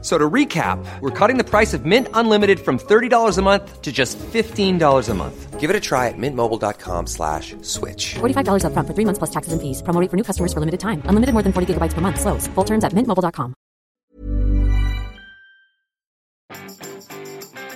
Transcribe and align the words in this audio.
So 0.00 0.16
to 0.16 0.30
recap, 0.30 0.78
we're 1.00 1.10
cutting 1.10 1.38
the 1.38 1.44
price 1.44 1.74
of 1.74 1.84
Mint 1.84 2.06
Unlimited 2.14 2.60
from 2.60 2.78
$30 2.78 3.36
a 3.36 3.42
month 3.42 3.82
to 3.82 3.90
just 3.90 4.16
$15 4.18 5.08
a 5.08 5.14
month. 5.14 5.58
Give 5.58 5.70
it 5.70 5.74
a 5.74 5.80
try 5.80 6.06
at 6.06 6.14
mintmobile.com 6.16 7.08
slash 7.08 7.56
switch. 7.62 8.14
$45 8.20 8.62
upfront 8.62 8.86
for 8.86 8.94
three 8.94 9.04
months 9.04 9.18
plus 9.18 9.30
taxes 9.30 9.52
and 9.52 9.60
fees. 9.60 9.82
Promo 9.82 10.00
rate 10.00 10.08
for 10.08 10.16
new 10.16 10.22
customers 10.22 10.52
for 10.52 10.60
limited 10.60 10.78
time. 10.78 11.02
Unlimited 11.10 11.32
more 11.34 11.42
than 11.42 11.52
40 11.52 11.74
gigabytes 11.74 11.94
per 11.94 12.00
month. 12.00 12.20
Slows. 12.20 12.46
Full 12.54 12.64
terms 12.64 12.84
at 12.84 12.92
mintmobile.com. 12.94 13.54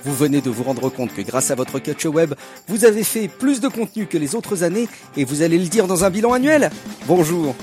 Vous 0.05 0.13
venez 0.13 0.41
de 0.41 0.49
vous 0.49 0.63
rendre 0.63 0.89
compte 0.89 1.13
que 1.13 1.21
grâce 1.21 1.49
à 1.51 1.55
votre 1.55 1.79
coach 1.79 2.05
web, 2.05 2.33
vous 2.67 2.83
avez 2.83 3.03
fait 3.03 3.29
plus 3.29 3.61
de 3.61 3.69
contenu 3.69 4.05
que 4.05 4.17
les 4.17 4.35
autres 4.35 4.63
années 4.63 4.89
et 5.15 5.23
vous 5.23 5.43
allez 5.43 5.57
le 5.57 5.67
dire 5.67 5.87
dans 5.87 6.03
un 6.03 6.09
bilan 6.09 6.33
annuel 6.33 6.69
Bonjour 7.07 7.55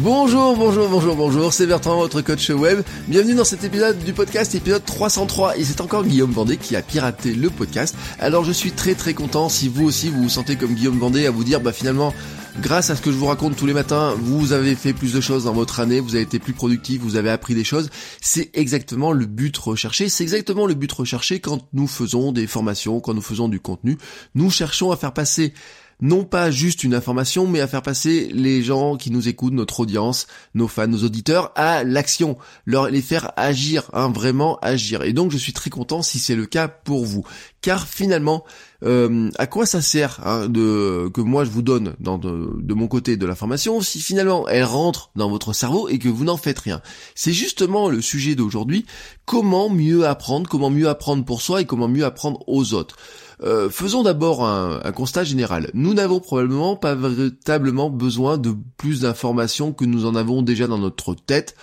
Bonjour, 0.00 0.56
bonjour, 0.56 0.88
bonjour, 0.88 1.16
bonjour, 1.16 1.52
c'est 1.52 1.66
Bertrand, 1.66 1.96
votre 1.96 2.20
coach 2.22 2.50
web. 2.50 2.82
Bienvenue 3.08 3.34
dans 3.34 3.42
cet 3.42 3.64
épisode 3.64 3.98
du 3.98 4.12
podcast, 4.12 4.54
épisode 4.54 4.84
303. 4.84 5.58
Et 5.58 5.64
c'est 5.64 5.80
encore 5.80 6.04
Guillaume 6.04 6.30
Vendée 6.30 6.56
qui 6.56 6.76
a 6.76 6.82
piraté 6.82 7.34
le 7.34 7.50
podcast. 7.50 7.96
Alors 8.20 8.44
je 8.44 8.52
suis 8.52 8.70
très 8.70 8.94
très 8.94 9.12
content 9.12 9.48
si 9.48 9.68
vous 9.68 9.84
aussi 9.84 10.08
vous 10.08 10.22
vous 10.22 10.28
sentez 10.28 10.54
comme 10.54 10.74
Guillaume 10.74 11.00
Vendée 11.00 11.26
à 11.26 11.32
vous 11.32 11.42
dire, 11.42 11.60
bah 11.60 11.72
finalement, 11.72 12.14
grâce 12.60 12.90
à 12.90 12.96
ce 12.96 13.02
que 13.02 13.10
je 13.10 13.16
vous 13.16 13.26
raconte 13.26 13.56
tous 13.56 13.66
les 13.66 13.72
matins, 13.72 14.14
vous 14.18 14.52
avez 14.52 14.74
fait 14.74 14.92
plus 14.92 15.12
de 15.12 15.20
choses 15.20 15.44
dans 15.44 15.52
votre 15.52 15.80
année, 15.80 16.00
vous 16.00 16.14
avez 16.14 16.24
été 16.24 16.38
plus 16.38 16.52
productif, 16.52 17.00
vous 17.00 17.16
avez 17.16 17.30
appris 17.30 17.54
des 17.54 17.64
choses. 17.64 17.90
C'est 18.20 18.50
exactement 18.54 19.12
le 19.12 19.26
but 19.26 19.56
recherché. 19.56 20.08
C'est 20.08 20.24
exactement 20.24 20.66
le 20.66 20.74
but 20.74 20.90
recherché 20.90 21.40
quand 21.40 21.68
nous 21.72 21.86
faisons 21.86 22.32
des 22.32 22.46
formations, 22.46 23.00
quand 23.00 23.14
nous 23.14 23.22
faisons 23.22 23.48
du 23.48 23.60
contenu. 23.60 23.98
Nous 24.34 24.50
cherchons 24.50 24.90
à 24.90 24.96
faire 24.96 25.12
passer 25.12 25.52
non 26.00 26.24
pas 26.24 26.50
juste 26.50 26.84
une 26.84 26.94
information, 26.94 27.46
mais 27.46 27.60
à 27.60 27.66
faire 27.66 27.82
passer 27.82 28.30
les 28.32 28.62
gens 28.62 28.96
qui 28.96 29.10
nous 29.10 29.28
écoutent, 29.28 29.52
notre 29.52 29.80
audience, 29.80 30.26
nos 30.54 30.68
fans, 30.68 30.86
nos 30.86 31.02
auditeurs, 31.02 31.52
à 31.56 31.82
l'action, 31.82 32.38
leur 32.66 32.88
les 32.88 33.02
faire 33.02 33.32
agir, 33.36 33.90
hein, 33.92 34.08
vraiment 34.08 34.58
agir. 34.60 35.02
Et 35.02 35.12
donc 35.12 35.32
je 35.32 35.38
suis 35.38 35.52
très 35.52 35.70
content 35.70 36.02
si 36.02 36.18
c'est 36.18 36.36
le 36.36 36.46
cas 36.46 36.68
pour 36.68 37.04
vous, 37.04 37.24
car 37.60 37.86
finalement, 37.86 38.44
euh, 38.84 39.30
à 39.36 39.46
quoi 39.46 39.66
ça 39.66 39.82
sert 39.82 40.20
hein, 40.24 40.48
que 40.48 41.20
moi 41.20 41.44
je 41.44 41.50
vous 41.50 41.62
donne 41.62 41.94
de, 41.98 42.74
mon 42.74 42.86
côté 42.86 43.16
de 43.16 43.26
l'information 43.26 43.80
si 43.80 44.00
finalement 44.00 44.46
elle 44.48 44.64
rentre 44.64 45.10
dans 45.16 45.28
votre 45.28 45.52
cerveau 45.52 45.88
et 45.88 45.98
que 45.98 46.08
vous 46.08 46.24
n'en 46.24 46.36
faites 46.36 46.58
rien? 46.58 46.80
C'est 47.14 47.32
justement 47.32 47.88
le 47.88 48.00
sujet 48.00 48.34
d'aujourd'hui. 48.34 48.86
Comment 49.24 49.68
mieux 49.70 50.06
apprendre, 50.06 50.48
comment 50.48 50.70
mieux 50.70 50.88
apprendre 50.88 51.24
pour 51.24 51.42
soi 51.42 51.62
et 51.62 51.64
comment 51.64 51.88
mieux 51.88 52.04
apprendre 52.04 52.44
aux 52.46 52.74
autres? 52.74 52.96
Euh, 53.42 53.70
faisons 53.70 54.02
d'abord 54.02 54.44
un, 54.44 54.80
un, 54.82 54.92
constat 54.92 55.22
général. 55.24 55.70
Nous 55.72 55.94
n'avons 55.94 56.18
probablement 56.18 56.74
pas 56.74 56.96
véritablement 56.96 57.88
besoin 57.88 58.36
de 58.36 58.54
plus 58.76 59.00
d'informations 59.00 59.72
que 59.72 59.84
nous 59.84 60.06
en 60.06 60.16
avons 60.16 60.42
déjà 60.42 60.66
dans 60.66 60.78
notre 60.78 61.14
tête. 61.14 61.54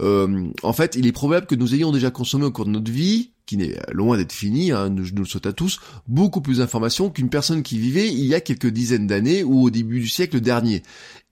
Euh, 0.00 0.48
en 0.62 0.72
fait, 0.72 0.94
il 0.96 1.06
est 1.06 1.12
probable 1.12 1.46
que 1.46 1.54
nous 1.54 1.74
ayons 1.74 1.92
déjà 1.92 2.10
consommé 2.10 2.44
au 2.44 2.50
cours 2.50 2.66
de 2.66 2.70
notre 2.70 2.90
vie, 2.90 3.32
qui 3.46 3.56
n'est 3.56 3.78
loin 3.92 4.16
d'être 4.16 4.32
fini, 4.32 4.72
hein, 4.72 4.88
nous, 4.88 5.06
nous, 5.12 5.22
le 5.22 5.28
souhaite 5.28 5.46
à 5.46 5.52
tous, 5.52 5.80
beaucoup 6.08 6.40
plus 6.40 6.58
d'informations 6.58 7.10
qu'une 7.10 7.30
personne 7.30 7.62
qui 7.62 7.78
vivait 7.78 8.08
il 8.08 8.24
y 8.24 8.34
a 8.34 8.40
quelques 8.40 8.66
dizaines 8.66 9.06
d'années 9.06 9.44
ou 9.44 9.62
au 9.62 9.70
début 9.70 10.00
du 10.00 10.08
siècle 10.08 10.40
dernier. 10.40 10.82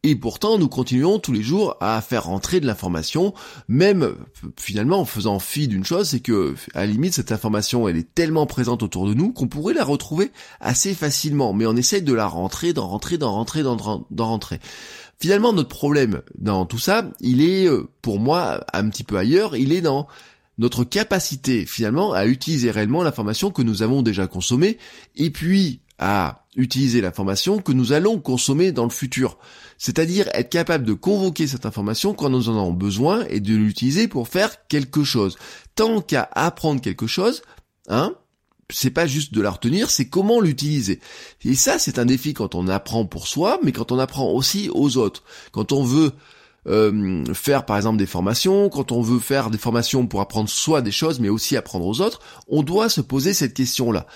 Et 0.07 0.17
pourtant, 0.17 0.59
nous 0.59 0.69
continuons 0.69 1.19
tous 1.19 1.33
les 1.33 1.42
jours 1.42 1.79
à 1.81 2.01
faire 2.03 2.25
rentrer 2.25 2.61
de 2.61 2.67
l'information, 2.67 3.33
même 3.69 4.15
finalement 4.61 5.01
en 5.01 5.07
faisant 5.07 5.39
fi 5.39 5.67
d'une 5.67 5.85
chose, 5.85 6.11
c'est 6.11 6.20
que 6.20 6.55
à 6.75 6.81
la 6.81 6.87
limite 6.87 7.15
cette 7.15 7.33
information 7.33 7.89
elle 7.89 7.97
est 7.97 8.15
tellement 8.15 8.45
présente 8.45 8.83
autour 8.83 9.09
de 9.09 9.15
nous 9.15 9.33
qu'on 9.33 9.48
pourrait 9.48 9.73
la 9.73 9.83
retrouver 9.83 10.31
assez 10.61 10.92
facilement, 10.92 11.55
mais 11.55 11.65
on 11.65 11.75
essaye 11.75 12.03
de 12.03 12.12
la 12.12 12.27
rentrer, 12.27 12.74
d'en 12.74 12.86
rentrer, 12.86 13.17
d'en 13.17 13.33
rentrer, 13.33 13.63
d'en 13.63 14.27
rentrer. 14.27 14.61
Finalement, 15.19 15.55
notre 15.55 15.70
problème 15.70 16.20
dans 16.39 16.67
tout 16.67 16.79
ça, 16.79 17.11
il 17.20 17.41
est, 17.41 17.67
pour 18.03 18.19
moi, 18.19 18.63
un 18.74 18.91
petit 18.91 19.05
peu 19.05 19.17
ailleurs, 19.17 19.57
il 19.57 19.73
est 19.73 19.80
dans 19.80 20.07
notre 20.59 20.85
capacité 20.85 21.67
finalement 21.67 22.13
à 22.13 22.27
utiliser 22.27 22.70
réellement 22.70 23.03
l'information 23.03 23.51
que 23.51 23.63
nous 23.63 23.83
avons 23.83 24.03
déjà 24.03 24.27
consommée, 24.27 24.79
et 25.17 25.31
puis 25.31 25.81
à 25.98 26.45
utiliser 26.57 27.01
l'information 27.01 27.61
que 27.61 27.73
nous 27.73 27.92
allons 27.92 28.20
consommer 28.20 28.73
dans 28.73 28.85
le 28.85 28.91
futur. 28.91 29.39
C'est-à-dire 29.79 30.29
être 30.35 30.51
capable 30.51 30.85
de 30.85 30.92
convoquer 30.92 31.47
cette 31.47 31.67
information 31.67 32.15
quand 32.15 32.31
nous 32.31 32.48
en 32.48 32.59
avons 32.59 32.73
besoin 32.73 33.25
et 33.29 33.41
de 33.41 33.55
l'utiliser 33.55 34.09
pour 34.09 34.29
faire 34.29 34.67
quelque 34.69 35.05
chose. 35.05 35.37
Tant 35.75 36.01
qu'à 36.01 36.29
apprendre 36.33 36.81
quelque 36.81 37.07
chose, 37.07 37.42
hein, 37.89 38.15
c'est 38.71 38.91
pas 38.91 39.07
juste 39.07 39.35
de 39.35 39.41
la 39.41 39.51
retenir, 39.51 39.91
c'est 39.91 40.09
comment 40.09 40.41
l'utiliser. 40.41 41.01
Et 41.45 41.55
ça, 41.55 41.79
c'est 41.79 41.98
un 41.98 42.07
défi 42.07 42.35
quand 42.35 42.55
on 42.55 42.69
apprend 42.69 43.05
pour 43.05 43.27
soi, 43.27 43.59
mais 43.63 43.73
quand 43.73 43.92
on 43.92 43.98
apprend 43.98 44.31
aussi 44.31 44.71
aux 44.73 44.97
autres. 44.97 45.23
Quand 45.53 45.73
on 45.73 45.85
veut 45.85 46.13
euh, 46.67 47.25
faire 47.35 47.67
par 47.67 47.77
exemple 47.77 47.98
des 47.98 48.07
formations, 48.07 48.69
quand 48.69 48.92
on 48.92 49.02
veut 49.02 49.19
faire 49.19 49.51
des 49.51 49.58
formations 49.58 50.07
pour 50.07 50.20
apprendre 50.20 50.48
soi 50.48 50.83
des 50.83 50.92
choses, 50.92 51.20
mais 51.20 51.29
aussi 51.29 51.57
apprendre 51.57 51.86
aux 51.86 52.01
autres, 52.01 52.20
on 52.48 52.63
doit 52.63 52.89
se 52.89 53.01
poser 53.01 53.35
cette 53.35 53.55
question-là. 53.55 54.07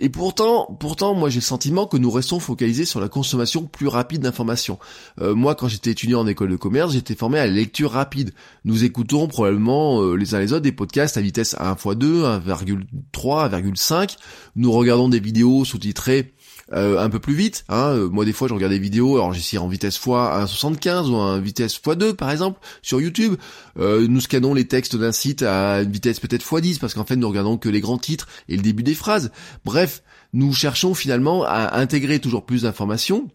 Et 0.00 0.08
pourtant, 0.08 0.76
pourtant, 0.78 1.14
moi 1.14 1.28
j'ai 1.28 1.40
le 1.40 1.44
sentiment 1.44 1.86
que 1.86 1.96
nous 1.96 2.10
restons 2.10 2.38
focalisés 2.38 2.84
sur 2.84 3.00
la 3.00 3.08
consommation 3.08 3.64
plus 3.64 3.88
rapide 3.88 4.22
d'informations. 4.22 4.78
Euh, 5.20 5.34
moi, 5.34 5.54
quand 5.54 5.66
j'étais 5.66 5.90
étudiant 5.90 6.20
en 6.20 6.26
école 6.26 6.50
de 6.50 6.56
commerce, 6.56 6.92
j'étais 6.92 7.16
formé 7.16 7.38
à 7.40 7.46
la 7.46 7.52
lecture 7.52 7.90
rapide. 7.90 8.32
Nous 8.64 8.84
écoutons 8.84 9.26
probablement 9.26 10.00
euh, 10.02 10.14
les 10.14 10.34
uns 10.34 10.38
les 10.38 10.52
autres 10.52 10.62
des 10.62 10.72
podcasts 10.72 11.16
à 11.16 11.20
vitesse 11.20 11.56
1 11.58 11.72
x 11.72 11.96
2, 11.96 12.22
1,3, 12.24 13.50
1,5. 13.50 14.16
Nous 14.54 14.70
regardons 14.70 15.08
des 15.08 15.20
vidéos 15.20 15.64
sous-titrées 15.64 16.32
euh, 16.72 16.98
un 16.98 17.08
peu 17.08 17.18
plus 17.18 17.34
vite. 17.34 17.64
Hein. 17.68 17.92
Euh, 17.94 18.08
moi 18.08 18.24
des 18.24 18.32
fois 18.32 18.48
je 18.48 18.54
regarde 18.54 18.72
des 18.72 18.78
vidéos, 18.78 19.16
alors 19.16 19.32
j'essaie 19.32 19.58
en 19.58 19.68
vitesse 19.68 19.96
x 19.96 20.06
1.75 20.06 21.08
ou 21.08 21.14
en 21.14 21.38
vitesse 21.40 21.78
x2 21.80 22.14
par 22.14 22.30
exemple 22.30 22.60
sur 22.82 23.00
YouTube. 23.00 23.36
Euh, 23.78 24.06
nous 24.08 24.20
scannons 24.20 24.54
les 24.54 24.66
textes 24.66 24.96
d'un 24.96 25.12
site 25.12 25.42
à 25.42 25.82
une 25.82 25.90
vitesse 25.90 26.20
peut-être 26.20 26.44
x10 26.44 26.78
parce 26.78 26.94
qu'en 26.94 27.04
fait 27.04 27.16
nous 27.16 27.28
regardons 27.28 27.56
que 27.56 27.68
les 27.68 27.80
grands 27.80 27.98
titres 27.98 28.28
et 28.48 28.56
le 28.56 28.62
début 28.62 28.82
des 28.82 28.94
phrases. 28.94 29.30
Bref, 29.64 30.02
nous 30.32 30.52
cherchons 30.52 30.94
finalement 30.94 31.44
à 31.44 31.78
intégrer 31.78 32.18
toujours 32.18 32.44
plus 32.44 32.62
d'informations. 32.62 33.28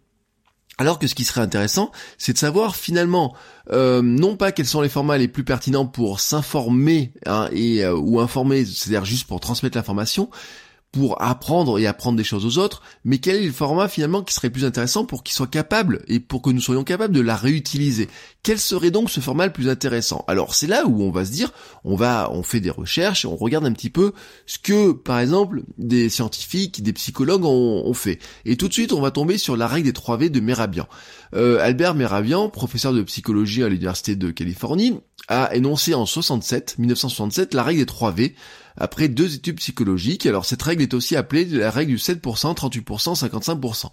Alors 0.80 0.98
que 0.98 1.06
ce 1.06 1.14
qui 1.14 1.24
serait 1.24 1.42
intéressant, 1.42 1.92
c'est 2.18 2.34
de 2.34 2.38
savoir 2.40 2.76
finalement, 2.76 3.36
euh, 3.72 4.02
non 4.02 4.36
pas 4.36 4.52
quels 4.52 4.66
sont 4.66 4.82
les 4.82 4.90
formats 4.90 5.20
les 5.20 5.28
plus 5.28 5.44
pertinents 5.44 5.86
pour 5.86 6.20
s'informer 6.20 7.14
hein, 7.28 7.48
et 7.52 7.86
ou 7.88 8.20
informer, 8.20 8.66
c'est-à-dire 8.66 9.06
juste 9.06 9.28
pour 9.28 9.40
transmettre 9.40 9.78
l'information, 9.78 10.32
pour 10.94 11.22
apprendre 11.22 11.80
et 11.80 11.88
apprendre 11.88 12.18
des 12.18 12.24
choses 12.24 12.46
aux 12.46 12.62
autres, 12.62 12.84
mais 13.04 13.18
quel 13.18 13.36
est 13.38 13.46
le 13.46 13.52
format 13.52 13.90
finalement 13.90 14.22
qui 14.22 14.34
serait 14.34 14.52
plus 14.52 14.64
intéressant 14.64 15.06
pour 15.06 15.24
qu'il 15.24 15.34
soit 15.34 15.48
capable 15.48 16.04
et 16.08 16.20
pour 16.22 16.42
que 16.42 16.52
nous 16.52 16.62
soyons 16.62 16.84
capables 16.84 17.14
de 17.14 17.20
la 17.20 17.36
réutiliser? 17.36 18.08
Quel 18.44 18.60
serait 18.60 18.92
donc 18.92 19.10
ce 19.10 19.20
format 19.20 19.48
le 19.48 19.54
plus 19.54 19.70
intéressant? 19.70 20.24
Alors 20.28 20.54
c'est 20.54 20.68
là 20.68 20.86
où 20.86 21.02
on 21.02 21.12
va 21.12 21.26
se 21.26 21.32
dire, 21.32 21.52
on 21.84 21.96
va, 21.96 22.30
on 22.32 22.44
fait 22.44 22.60
des 22.60 22.70
recherches 22.70 23.26
on 23.26 23.36
regarde 23.36 23.66
un 23.66 23.74
petit 23.74 23.90
peu 23.90 24.14
ce 24.46 24.58
que, 24.58 24.92
par 24.92 25.20
exemple, 25.20 25.64
des 25.78 26.10
scientifiques, 26.10 26.84
des 26.84 26.94
psychologues 26.94 27.46
ont, 27.46 27.94
fait. 27.94 28.20
Et 28.46 28.58
tout 28.58 28.68
de 28.68 28.74
suite, 28.74 28.92
on 28.92 29.02
va 29.02 29.12
tomber 29.12 29.38
sur 29.38 29.56
la 29.56 29.68
règle 29.68 29.86
des 29.86 29.94
3 29.94 30.18
V 30.18 30.30
de 30.30 30.40
Merabian. 30.40 30.88
Euh, 31.36 31.60
Albert 31.62 31.94
Merabian, 31.94 32.50
professeur 32.50 32.92
de 32.92 33.04
psychologie 33.04 33.64
à 33.64 33.70
l'université 33.70 34.16
de 34.16 34.32
Californie, 34.32 35.00
a 35.28 35.56
énoncé 35.56 35.94
en 35.94 36.06
67, 36.06 36.76
1967, 36.80 37.54
la 37.54 37.64
règle 37.64 37.80
des 37.80 37.86
3 37.86 38.12
V 38.12 38.36
après 38.78 39.08
deux 39.08 39.36
études 39.36 39.58
psychologiques. 39.58 40.26
Alors 40.26 40.46
cette 40.46 40.62
règle 40.62 40.82
est 40.82 40.94
aussi 40.94 41.16
appelée 41.16 41.46
la 41.46 41.72
règle 41.72 41.92
du 41.92 41.98
7%, 41.98 42.20
38%, 42.22 43.20
55%. 43.20 43.92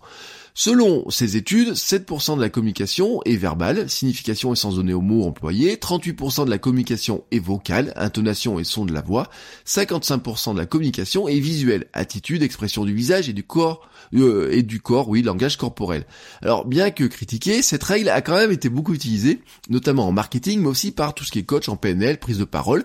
Selon 0.54 1.08
ces 1.10 1.36
études, 1.36 1.70
7% 1.70 2.36
de 2.36 2.40
la 2.40 2.48
communication 2.48 3.20
est 3.24 3.36
verbale, 3.36 3.88
signification 3.88 4.52
et 4.52 4.56
sens 4.56 4.76
donné 4.76 4.92
aux 4.92 5.00
mots 5.00 5.24
employés, 5.24 5.76
38% 5.76 6.44
de 6.44 6.50
la 6.50 6.58
communication 6.58 7.24
est 7.30 7.38
vocale, 7.38 7.92
intonation 7.96 8.58
et 8.58 8.64
son 8.64 8.84
de 8.84 8.92
la 8.92 9.00
voix, 9.00 9.28
55% 9.66 10.54
de 10.54 10.58
la 10.58 10.66
communication 10.66 11.28
est 11.28 11.38
visuelle, 11.38 11.86
attitude, 11.92 12.42
expression 12.42 12.84
du 12.84 12.94
visage 12.94 13.28
et 13.28 13.32
du 13.32 13.44
corps, 13.44 13.88
euh, 14.14 14.50
et 14.50 14.62
du 14.62 14.80
corps, 14.80 15.08
oui, 15.08 15.22
langage 15.22 15.56
corporel. 15.56 16.04
Alors 16.42 16.66
bien 16.66 16.90
que 16.90 17.04
critiquée, 17.04 17.62
cette 17.62 17.84
règle 17.84 18.08
a 18.08 18.20
quand 18.20 18.36
même 18.36 18.52
été 18.52 18.68
beaucoup 18.68 18.94
utilisée, 18.94 19.40
notamment 19.68 20.08
en 20.08 20.12
marketing, 20.12 20.60
mais 20.60 20.68
aussi 20.68 20.90
par 20.90 21.14
tout 21.14 21.24
ce 21.24 21.30
qui 21.30 21.38
est 21.38 21.44
coach 21.44 21.68
en 21.68 21.76
PNL, 21.76 22.18
prise 22.18 22.38
de 22.38 22.44
parole, 22.44 22.84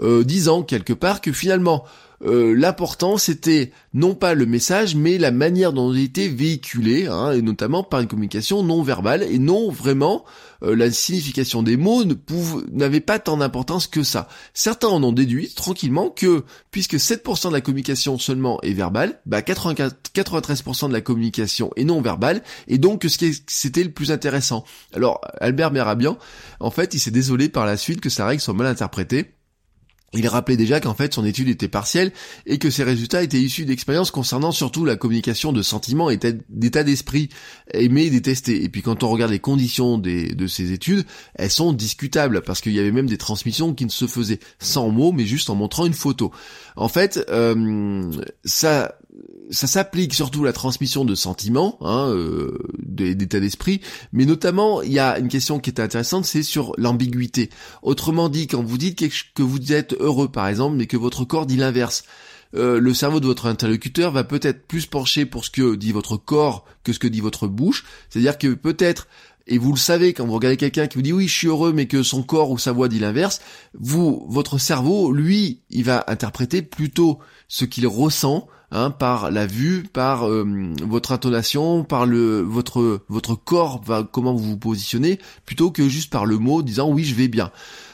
euh, 0.00 0.22
disant 0.22 0.62
quelque 0.62 0.92
part 0.92 1.20
que 1.20 1.32
finalement, 1.32 1.84
euh, 2.24 2.54
l'important 2.54 3.18
c'était 3.18 3.72
non 3.92 4.14
pas 4.14 4.34
le 4.34 4.46
message, 4.46 4.94
mais 4.94 5.18
la 5.18 5.30
manière 5.30 5.72
dont 5.72 5.92
il 5.92 6.02
était 6.02 6.28
véhiculé, 6.28 7.06
hein, 7.06 7.32
et 7.32 7.42
notamment 7.42 7.82
par 7.82 8.00
une 8.00 8.06
communication 8.06 8.62
non 8.62 8.82
verbale, 8.82 9.22
et 9.22 9.38
non 9.38 9.70
vraiment 9.70 10.24
euh, 10.62 10.74
la 10.74 10.90
signification 10.90 11.62
des 11.62 11.76
mots 11.76 12.04
n'avait 12.72 13.00
pas 13.00 13.18
tant 13.18 13.36
d'importance 13.36 13.86
que 13.86 14.02
ça. 14.02 14.28
Certains 14.54 14.88
en 14.88 15.02
ont 15.02 15.12
déduit 15.12 15.52
tranquillement 15.52 16.10
que, 16.10 16.44
puisque 16.70 16.94
7% 16.94 17.48
de 17.48 17.52
la 17.52 17.60
communication 17.60 18.18
seulement 18.18 18.60
est 18.62 18.72
verbale, 18.72 19.20
bah 19.26 19.40
93% 19.40 20.88
de 20.88 20.92
la 20.92 21.00
communication 21.00 21.70
est 21.76 21.84
non 21.84 22.00
verbale, 22.00 22.42
et 22.68 22.78
donc 22.78 23.06
qui 23.06 23.42
c'était 23.46 23.84
le 23.84 23.92
plus 23.92 24.10
intéressant. 24.10 24.64
Alors, 24.94 25.20
Albert 25.40 25.72
Merabian, 25.72 26.18
en 26.60 26.70
fait, 26.70 26.94
il 26.94 26.98
s'est 26.98 27.10
désolé 27.10 27.48
par 27.48 27.66
la 27.66 27.76
suite 27.76 28.00
que 28.00 28.10
sa 28.10 28.26
règle 28.26 28.40
soit 28.40 28.54
mal 28.54 28.66
interprétée, 28.66 29.35
il 30.18 30.28
rappelait 30.28 30.56
déjà 30.56 30.80
qu'en 30.80 30.94
fait 30.94 31.14
son 31.14 31.24
étude 31.24 31.48
était 31.48 31.68
partielle 31.68 32.12
et 32.46 32.58
que 32.58 32.70
ses 32.70 32.84
résultats 32.84 33.22
étaient 33.22 33.40
issus 33.40 33.64
d'expériences 33.64 34.10
concernant 34.10 34.52
surtout 34.52 34.84
la 34.84 34.96
communication 34.96 35.52
de 35.52 35.62
sentiments 35.62 36.10
et 36.10 36.18
d'état 36.48 36.84
d'esprit 36.84 37.28
aimé 37.72 38.04
et 38.04 38.10
détesté. 38.10 38.62
Et 38.64 38.68
puis 38.68 38.82
quand 38.82 39.02
on 39.02 39.08
regarde 39.08 39.32
les 39.32 39.38
conditions 39.38 39.98
de 39.98 40.46
ces 40.46 40.72
études, 40.72 41.04
elles 41.34 41.50
sont 41.50 41.72
discutables 41.72 42.42
parce 42.42 42.60
qu'il 42.60 42.72
y 42.72 42.80
avait 42.80 42.92
même 42.92 43.08
des 43.08 43.18
transmissions 43.18 43.74
qui 43.74 43.84
ne 43.84 43.90
se 43.90 44.06
faisaient 44.06 44.40
sans 44.58 44.90
mots 44.90 45.12
mais 45.12 45.24
juste 45.24 45.50
en 45.50 45.54
montrant 45.54 45.86
une 45.86 45.94
photo. 45.94 46.32
En 46.76 46.88
fait, 46.88 47.24
euh, 47.30 48.10
ça 48.44 48.96
ça 49.50 49.66
s'applique 49.66 50.14
surtout 50.14 50.42
à 50.42 50.46
la 50.46 50.52
transmission 50.52 51.04
de 51.04 51.14
sentiments, 51.14 51.78
hein, 51.80 52.08
euh, 52.08 52.58
d'état 52.78 53.40
d'esprit, 53.40 53.80
mais 54.12 54.24
notamment 54.24 54.82
il 54.82 54.92
y 54.92 54.98
a 54.98 55.18
une 55.18 55.28
question 55.28 55.58
qui 55.58 55.70
est 55.70 55.80
intéressante, 55.80 56.24
c'est 56.24 56.42
sur 56.42 56.72
l'ambiguïté. 56.78 57.50
Autrement 57.82 58.28
dit, 58.28 58.46
quand 58.46 58.62
vous 58.62 58.78
dites 58.78 59.02
que 59.34 59.42
vous 59.42 59.72
êtes 59.72 59.94
heureux 60.00 60.28
par 60.28 60.48
exemple, 60.48 60.76
mais 60.76 60.86
que 60.86 60.96
votre 60.96 61.24
corps 61.24 61.46
dit 61.46 61.56
l'inverse, 61.56 62.04
euh, 62.54 62.80
le 62.80 62.94
cerveau 62.94 63.20
de 63.20 63.26
votre 63.26 63.46
interlocuteur 63.46 64.12
va 64.12 64.24
peut-être 64.24 64.66
plus 64.66 64.86
pencher 64.86 65.26
pour 65.26 65.44
ce 65.44 65.50
que 65.50 65.74
dit 65.74 65.92
votre 65.92 66.16
corps 66.16 66.64
que 66.84 66.92
ce 66.92 66.98
que 66.98 67.08
dit 67.08 67.20
votre 67.20 67.48
bouche. 67.48 67.84
C'est-à-dire 68.08 68.38
que 68.38 68.54
peut-être 68.54 69.08
et 69.48 69.58
vous 69.58 69.72
le 69.72 69.78
savez 69.78 70.12
quand 70.12 70.26
vous 70.26 70.34
regardez 70.34 70.56
quelqu'un 70.56 70.88
qui 70.88 70.96
vous 70.96 71.02
dit 71.02 71.12
oui 71.12 71.28
je 71.28 71.34
suis 71.34 71.46
heureux 71.46 71.72
mais 71.72 71.86
que 71.86 72.02
son 72.02 72.24
corps 72.24 72.50
ou 72.50 72.58
sa 72.58 72.72
voix 72.72 72.88
dit 72.88 72.98
l'inverse, 72.98 73.40
vous, 73.78 74.26
votre 74.28 74.58
cerveau, 74.58 75.12
lui, 75.12 75.60
il 75.70 75.84
va 75.84 76.04
interpréter 76.08 76.62
plutôt 76.62 77.18
ce 77.48 77.64
qu'il 77.64 77.86
ressent 77.86 78.48
Hein, 78.72 78.90
par 78.90 79.30
la 79.30 79.46
vue, 79.46 79.84
par 79.84 80.28
euh, 80.28 80.44
votre 80.82 81.12
intonation, 81.12 81.84
par 81.84 82.04
le 82.04 82.40
votre 82.40 83.00
votre 83.08 83.36
corps, 83.36 83.80
comment 84.10 84.34
vous 84.34 84.42
vous 84.42 84.58
positionnez, 84.58 85.20
plutôt 85.44 85.70
que 85.70 85.88
juste 85.88 86.10
par 86.10 86.26
le 86.26 86.38
mot 86.38 86.62
disant 86.62 86.90
oui 86.90 87.04
je 87.04 87.14
vais 87.14 87.28
bien. 87.28 87.52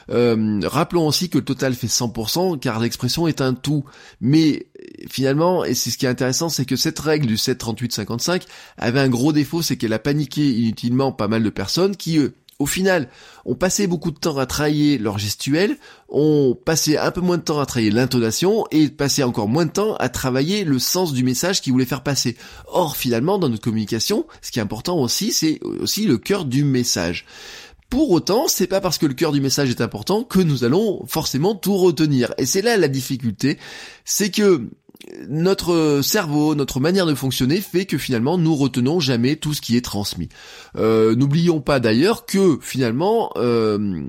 Euh, 0.09 0.59
rappelons 0.63 1.07
aussi 1.07 1.29
que 1.29 1.37
le 1.37 1.45
total 1.45 1.75
fait 1.75 1.87
100% 1.87 2.59
car 2.59 2.79
l'expression 2.79 3.27
est 3.27 3.39
un 3.39 3.53
tout. 3.53 3.85
Mais 4.19 4.67
finalement, 5.07 5.63
et 5.63 5.75
c'est 5.75 5.91
ce 5.91 5.97
qui 5.97 6.07
est 6.07 6.09
intéressant, 6.09 6.49
c'est 6.49 6.65
que 6.65 6.75
cette 6.75 6.99
règle 6.99 7.27
du 7.27 7.35
7-38-55 7.35 8.41
avait 8.77 8.99
un 8.99 9.09
gros 9.09 9.31
défaut, 9.31 9.61
c'est 9.61 9.77
qu'elle 9.77 9.93
a 9.93 9.99
paniqué 9.99 10.49
inutilement 10.49 11.11
pas 11.11 11.27
mal 11.27 11.43
de 11.43 11.49
personnes 11.51 11.95
qui, 11.95 12.19
au 12.63 12.65
final, 12.65 13.09
ont 13.43 13.55
passé 13.55 13.87
beaucoup 13.87 14.11
de 14.11 14.17
temps 14.17 14.37
à 14.37 14.45
travailler 14.45 14.97
leur 14.97 15.19
gestuel, 15.19 15.77
ont 16.07 16.55
passé 16.55 16.97
un 16.97 17.11
peu 17.11 17.19
moins 17.19 17.37
de 17.37 17.43
temps 17.43 17.59
à 17.59 17.65
travailler 17.65 17.91
l'intonation 17.91 18.65
et 18.71 18.87
passé 18.87 19.21
encore 19.21 19.49
moins 19.49 19.65
de 19.65 19.71
temps 19.71 19.95
à 19.95 20.07
travailler 20.07 20.63
le 20.63 20.79
sens 20.79 21.11
du 21.11 21.25
message 21.25 21.61
qu'ils 21.61 21.73
voulaient 21.73 21.85
faire 21.85 22.03
passer. 22.03 22.37
Or, 22.67 22.95
finalement, 22.95 23.37
dans 23.37 23.49
notre 23.49 23.63
communication, 23.63 24.25
ce 24.41 24.51
qui 24.51 24.59
est 24.59 24.61
important 24.61 24.97
aussi, 24.97 25.33
c'est 25.33 25.59
aussi 25.81 26.05
le 26.07 26.17
cœur 26.17 26.45
du 26.45 26.63
message. 26.63 27.25
Pour 27.89 28.11
autant, 28.11 28.47
c'est 28.47 28.67
pas 28.67 28.79
parce 28.79 28.97
que 28.97 29.05
le 29.05 29.13
cœur 29.13 29.33
du 29.33 29.41
message 29.41 29.69
est 29.69 29.81
important 29.81 30.23
que 30.23 30.39
nous 30.39 30.63
allons 30.63 31.05
forcément 31.05 31.53
tout 31.53 31.75
retenir. 31.75 32.33
Et 32.37 32.45
c'est 32.45 32.61
là 32.61 32.77
la 32.77 32.87
difficulté, 32.87 33.59
c'est 34.05 34.31
que 34.31 34.69
notre 35.27 36.01
cerveau, 36.03 36.55
notre 36.55 36.79
manière 36.79 37.05
de 37.05 37.13
fonctionner 37.13 37.61
fait 37.61 37.85
que 37.85 37.97
finalement 37.97 38.37
nous 38.37 38.55
retenons 38.55 38.99
jamais 38.99 39.35
tout 39.35 39.53
ce 39.53 39.61
qui 39.61 39.77
est 39.77 39.81
transmis. 39.81 40.29
Euh, 40.77 41.15
n'oublions 41.15 41.61
pas 41.61 41.79
d'ailleurs 41.79 42.25
que 42.25 42.57
finalement 42.61 43.31
euh, 43.35 44.03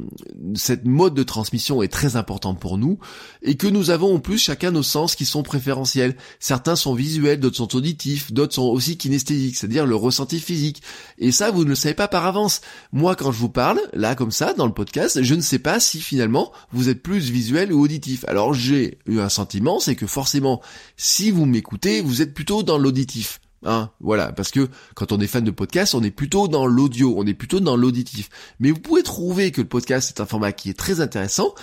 cette 0.55 0.85
mode 0.85 1.15
de 1.15 1.23
transmission 1.23 1.83
est 1.83 1.89
très 1.89 2.17
importante 2.17 2.61
pour 2.61 2.79
nous 2.79 2.99
et 3.43 3.57
que 3.57 3.67
nous 3.67 3.91
avons 3.91 4.15
en 4.15 4.19
plus 4.19 4.39
chacun 4.39 4.71
nos 4.71 4.83
sens 4.83 5.15
qui 5.15 5.25
sont 5.25 5.43
préférentiels. 5.43 6.17
Certains 6.39 6.77
sont 6.77 6.95
visuels, 6.95 7.41
d'autres 7.41 7.57
sont 7.57 7.75
auditifs, 7.77 8.33
d'autres 8.33 8.55
sont 8.55 8.63
aussi 8.63 8.97
kinesthésiques, 8.97 9.57
c'est-à-dire 9.57 9.87
le 9.87 9.97
ressenti 9.97 10.41
physique. 10.41 10.83
Et 11.19 11.33
ça, 11.33 11.51
vous 11.51 11.65
ne 11.65 11.71
le 11.71 11.75
savez 11.75 11.95
pas 11.95 12.09
par 12.09 12.27
avance. 12.27 12.61
Moi, 12.93 13.17
quand 13.17 13.33
je 13.33 13.39
vous 13.39 13.49
parle, 13.49 13.81
là 13.93 14.15
comme 14.15 14.31
ça, 14.31 14.55
dans 14.55 14.67
le 14.67 14.73
podcast, 14.73 15.23
je 15.23 15.35
ne 15.35 15.41
sais 15.41 15.59
pas 15.59 15.81
si 15.81 16.01
finalement 16.01 16.53
vous 16.73 16.89
êtes 16.89 17.03
plus 17.03 17.31
visuel 17.31 17.73
ou 17.73 17.83
auditif. 17.83 18.25
Alors 18.29 18.55
j'ai 18.55 18.99
eu 19.07 19.21
un 19.21 19.29
sentiment, 19.29 19.81
c'est 19.81 19.97
que 19.97 20.07
forcément 20.07 20.63
si 20.97 21.31
vous 21.31 21.47
m'écoutez, 21.47 22.01
vous 22.01 22.23
êtes 22.23 22.35
plutôt 22.35 22.63
dans 22.63 22.79
l'auditif. 22.79 23.41
Hein, 23.67 23.91
voilà, 24.01 24.31
parce 24.33 24.51
que 24.51 24.69
quand 24.95 25.13
on 25.13 25.21
est 25.21 25.27
fan 25.27 25.43
de 25.43 25.51
podcast, 25.51 25.95
on 25.95 26.03
est 26.03 26.11
plutôt 26.11 26.49
dans 26.49 26.67
l'audio, 26.67 27.15
on 27.17 27.27
est 27.27 27.35
plutôt 27.35 27.61
dans 27.61 27.77
l'auditif. 27.77 28.29
Mais 28.61 28.71
vous 28.71 28.79
pouvez 28.79 29.03
trouver 29.03 29.53
que 29.53 29.63
le 29.63 29.69
podcast 29.69 30.11
est 30.11 30.21
un 30.21 30.27
format 30.27 30.53
qui 30.53 30.69
est 30.69 30.79
très 30.79 31.01
intéressant, 31.01 31.55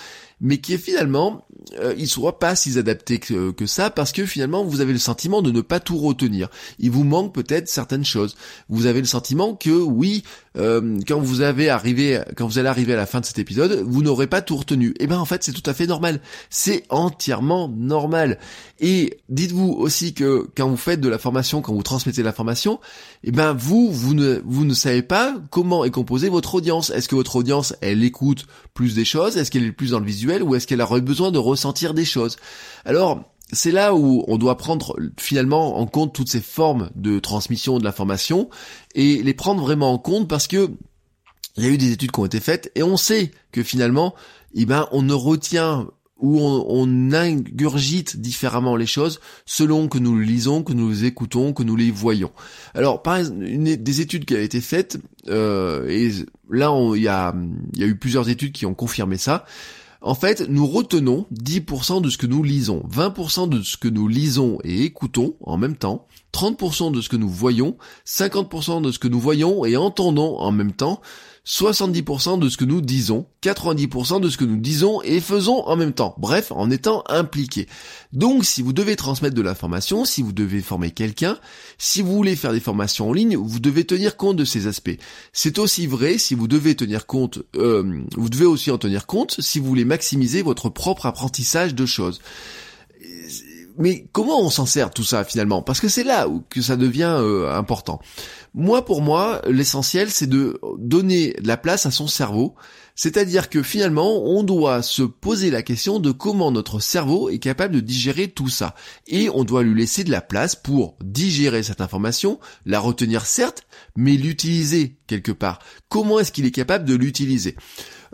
mais 0.42 0.58
qui 0.58 0.74
est 0.74 0.78
finalement, 0.78 1.46
euh, 1.78 1.94
il 1.96 2.08
soit 2.08 2.40
pas 2.40 2.56
si 2.56 2.76
adapté 2.76 3.18
que, 3.18 3.52
que, 3.52 3.64
ça, 3.64 3.90
parce 3.90 4.10
que 4.10 4.26
finalement, 4.26 4.64
vous 4.64 4.80
avez 4.80 4.92
le 4.92 4.98
sentiment 4.98 5.40
de 5.40 5.52
ne 5.52 5.60
pas 5.60 5.78
tout 5.78 5.96
retenir. 5.96 6.48
Il 6.80 6.90
vous 6.90 7.04
manque 7.04 7.32
peut-être 7.32 7.68
certaines 7.68 8.04
choses. 8.04 8.36
Vous 8.68 8.86
avez 8.86 9.00
le 9.00 9.06
sentiment 9.06 9.54
que 9.54 9.70
oui, 9.70 10.24
euh, 10.56 10.98
quand 11.06 11.20
vous 11.20 11.42
avez 11.42 11.68
arrivé, 11.68 12.20
quand 12.36 12.46
vous 12.46 12.58
allez 12.58 12.68
arriver 12.68 12.92
à 12.92 12.96
la 12.96 13.06
fin 13.06 13.20
de 13.20 13.24
cet 13.24 13.38
épisode, 13.38 13.84
vous 13.86 14.02
n'aurez 14.02 14.26
pas 14.26 14.42
tout 14.42 14.56
retenu. 14.56 14.88
Et 14.98 15.04
eh 15.04 15.06
ben 15.06 15.18
en 15.18 15.24
fait, 15.24 15.44
c'est 15.44 15.52
tout 15.52 15.68
à 15.70 15.74
fait 15.74 15.86
normal. 15.86 16.20
C'est 16.50 16.84
entièrement 16.88 17.68
normal. 17.68 18.38
Et 18.80 19.18
dites-vous 19.28 19.70
aussi 19.70 20.12
que 20.12 20.48
quand 20.56 20.68
vous 20.68 20.76
faites 20.76 21.00
de 21.00 21.08
la 21.08 21.18
formation, 21.18 21.62
quand 21.62 21.72
vous 21.72 21.84
transmettez 21.84 22.24
la 22.24 22.32
formation, 22.32 22.80
et 23.22 23.28
eh 23.28 23.30
ben 23.30 23.52
vous, 23.52 23.92
vous 23.92 24.14
ne, 24.14 24.40
vous 24.44 24.64
ne 24.64 24.74
savez 24.74 25.02
pas 25.02 25.36
comment 25.50 25.84
est 25.84 25.90
composée 25.90 26.28
votre 26.28 26.56
audience. 26.56 26.90
Est-ce 26.90 27.08
que 27.08 27.14
votre 27.14 27.36
audience, 27.36 27.76
elle 27.80 28.02
écoute 28.02 28.46
plus 28.74 28.96
des 28.96 29.04
choses? 29.04 29.36
Est-ce 29.36 29.52
qu'elle 29.52 29.64
est 29.64 29.72
plus 29.72 29.92
dans 29.92 30.00
le 30.00 30.06
visuel? 30.06 30.31
Ou 30.40 30.54
est-ce 30.54 30.66
qu'elle 30.66 30.80
aurait 30.80 31.00
besoin 31.00 31.30
de 31.30 31.38
ressentir 31.38 31.92
des 31.92 32.04
choses? 32.04 32.36
Alors, 32.84 33.32
c'est 33.52 33.70
là 33.70 33.94
où 33.94 34.24
on 34.28 34.38
doit 34.38 34.56
prendre 34.56 34.96
finalement 35.18 35.78
en 35.78 35.86
compte 35.86 36.14
toutes 36.14 36.30
ces 36.30 36.40
formes 36.40 36.90
de 36.94 37.18
transmission 37.18 37.78
de 37.78 37.84
l'information 37.84 38.48
et 38.94 39.22
les 39.22 39.34
prendre 39.34 39.62
vraiment 39.62 39.92
en 39.92 39.98
compte 39.98 40.28
parce 40.28 40.46
que 40.46 40.70
il 41.58 41.64
y 41.64 41.66
a 41.66 41.70
eu 41.70 41.76
des 41.76 41.92
études 41.92 42.12
qui 42.12 42.20
ont 42.20 42.24
été 42.24 42.40
faites 42.40 42.72
et 42.74 42.82
on 42.82 42.96
sait 42.96 43.30
que 43.52 43.62
finalement, 43.62 44.14
eh 44.54 44.64
ben, 44.64 44.88
on 44.90 45.02
ne 45.02 45.12
retient 45.12 45.86
ou 46.22 46.38
on, 46.40 47.12
ingurgite 47.12 48.16
différemment 48.16 48.76
les 48.76 48.86
choses 48.86 49.20
selon 49.44 49.88
que 49.88 49.98
nous 49.98 50.14
le 50.14 50.22
lisons, 50.22 50.62
que 50.62 50.72
nous 50.72 50.88
les 50.88 51.04
écoutons, 51.04 51.52
que 51.52 51.64
nous 51.64 51.74
les 51.74 51.90
voyons. 51.90 52.30
Alors, 52.74 53.02
par 53.02 53.16
exemple, 53.16 53.42
une 53.42 53.74
des 53.74 54.00
études 54.00 54.24
qui 54.24 54.36
a 54.36 54.40
été 54.40 54.60
faite, 54.60 54.98
euh, 55.28 55.88
et 55.88 56.12
là, 56.48 56.72
il 56.94 57.02
y 57.02 57.08
a 57.08 57.34
eu 57.80 57.96
plusieurs 57.96 58.28
études 58.28 58.52
qui 58.52 58.66
ont 58.66 58.74
confirmé 58.74 59.18
ça, 59.18 59.44
en 60.02 60.14
fait, 60.14 60.48
nous 60.48 60.66
retenons 60.66 61.26
10% 61.32 62.02
de 62.02 62.10
ce 62.10 62.18
que 62.18 62.26
nous 62.26 62.42
lisons, 62.42 62.82
20% 62.90 63.48
de 63.48 63.62
ce 63.62 63.76
que 63.76 63.88
nous 63.88 64.08
lisons 64.08 64.58
et 64.64 64.82
écoutons 64.82 65.36
en 65.40 65.56
même 65.56 65.76
temps, 65.76 66.06
30% 66.32 66.92
de 66.92 67.00
ce 67.00 67.08
que 67.08 67.16
nous 67.16 67.28
voyons, 67.28 67.76
50% 68.06 68.82
de 68.82 68.90
ce 68.90 68.98
que 68.98 69.08
nous 69.08 69.20
voyons 69.20 69.64
et 69.64 69.76
entendons 69.76 70.38
en 70.38 70.50
même 70.50 70.72
temps, 70.72 71.00
70% 71.46 72.38
de 72.38 72.48
ce 72.48 72.56
que 72.56 72.64
nous 72.64 72.80
disons, 72.80 73.26
90% 73.42 74.20
de 74.20 74.28
ce 74.28 74.36
que 74.36 74.44
nous 74.44 74.58
disons 74.58 75.02
et 75.02 75.20
faisons 75.20 75.64
en 75.66 75.74
même 75.74 75.92
temps. 75.92 76.14
Bref, 76.18 76.52
en 76.52 76.70
étant 76.70 77.02
impliqués. 77.08 77.66
Donc, 78.12 78.44
si 78.44 78.62
vous 78.62 78.72
devez 78.72 78.94
transmettre 78.94 79.34
de 79.34 79.42
l'information, 79.42 80.04
si 80.04 80.22
vous 80.22 80.32
devez 80.32 80.60
former 80.60 80.92
quelqu'un, 80.92 81.38
si 81.78 82.00
vous 82.00 82.12
voulez 82.12 82.36
faire 82.36 82.52
des 82.52 82.60
formations 82.60 83.10
en 83.10 83.12
ligne, 83.12 83.36
vous 83.36 83.58
devez 83.58 83.84
tenir 83.84 84.16
compte 84.16 84.36
de 84.36 84.44
ces 84.44 84.68
aspects. 84.68 84.96
C'est 85.32 85.58
aussi 85.58 85.88
vrai 85.88 86.16
si 86.18 86.36
vous 86.36 86.46
devez 86.46 86.76
tenir 86.76 87.06
compte, 87.06 87.40
euh, 87.56 88.02
vous 88.16 88.28
devez 88.28 88.46
aussi 88.46 88.70
en 88.70 88.78
tenir 88.78 89.06
compte 89.06 89.40
si 89.40 89.58
vous 89.58 89.66
voulez 89.66 89.84
maximiser 89.84 90.42
votre 90.42 90.68
propre 90.68 91.06
apprentissage 91.06 91.74
de 91.74 91.86
choses 91.86 92.20
mais 93.78 94.06
comment 94.12 94.40
on 94.40 94.50
s'en 94.50 94.66
sert 94.66 94.90
tout 94.90 95.04
ça 95.04 95.24
finalement? 95.24 95.62
Parce 95.62 95.80
que 95.80 95.88
c'est 95.88 96.04
là 96.04 96.28
où 96.28 96.42
que 96.48 96.62
ça 96.62 96.76
devient 96.76 97.16
euh, 97.18 97.52
important. 97.52 98.00
Moi, 98.54 98.84
pour 98.84 99.02
moi, 99.02 99.40
l'essentiel, 99.46 100.10
c'est 100.10 100.26
de 100.26 100.60
donner 100.78 101.34
de 101.40 101.46
la 101.46 101.56
place 101.56 101.86
à 101.86 101.90
son 101.90 102.06
cerveau. 102.06 102.54
C'est-à-dire 102.94 103.48
que 103.48 103.62
finalement, 103.62 104.22
on 104.24 104.42
doit 104.42 104.82
se 104.82 105.02
poser 105.02 105.50
la 105.50 105.62
question 105.62 105.98
de 105.98 106.10
comment 106.10 106.50
notre 106.50 106.80
cerveau 106.80 107.30
est 107.30 107.38
capable 107.38 107.74
de 107.74 107.80
digérer 107.80 108.28
tout 108.28 108.48
ça. 108.48 108.74
Et 109.06 109.30
on 109.30 109.44
doit 109.44 109.62
lui 109.62 109.78
laisser 109.78 110.04
de 110.04 110.10
la 110.10 110.20
place 110.20 110.56
pour 110.56 110.96
digérer 111.02 111.62
cette 111.62 111.80
information, 111.80 112.38
la 112.66 112.80
retenir 112.80 113.26
certes, 113.26 113.64
mais 113.96 114.16
l'utiliser 114.16 114.96
quelque 115.06 115.32
part. 115.32 115.58
Comment 115.88 116.20
est-ce 116.20 116.32
qu'il 116.32 116.46
est 116.46 116.50
capable 116.50 116.84
de 116.84 116.94
l'utiliser? 116.94 117.56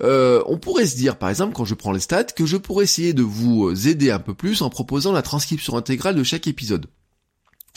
Euh, 0.00 0.42
on 0.46 0.58
pourrait 0.58 0.86
se 0.86 0.96
dire, 0.96 1.16
par 1.16 1.28
exemple, 1.28 1.54
quand 1.54 1.64
je 1.64 1.74
prends 1.74 1.92
les 1.92 2.00
stats, 2.00 2.24
que 2.24 2.46
je 2.46 2.56
pourrais 2.56 2.84
essayer 2.84 3.12
de 3.12 3.22
vous 3.22 3.88
aider 3.88 4.10
un 4.10 4.20
peu 4.20 4.34
plus 4.34 4.62
en 4.62 4.70
proposant 4.70 5.12
la 5.12 5.22
transcription 5.22 5.76
intégrale 5.76 6.14
de 6.14 6.22
chaque 6.22 6.46
épisode. 6.46 6.86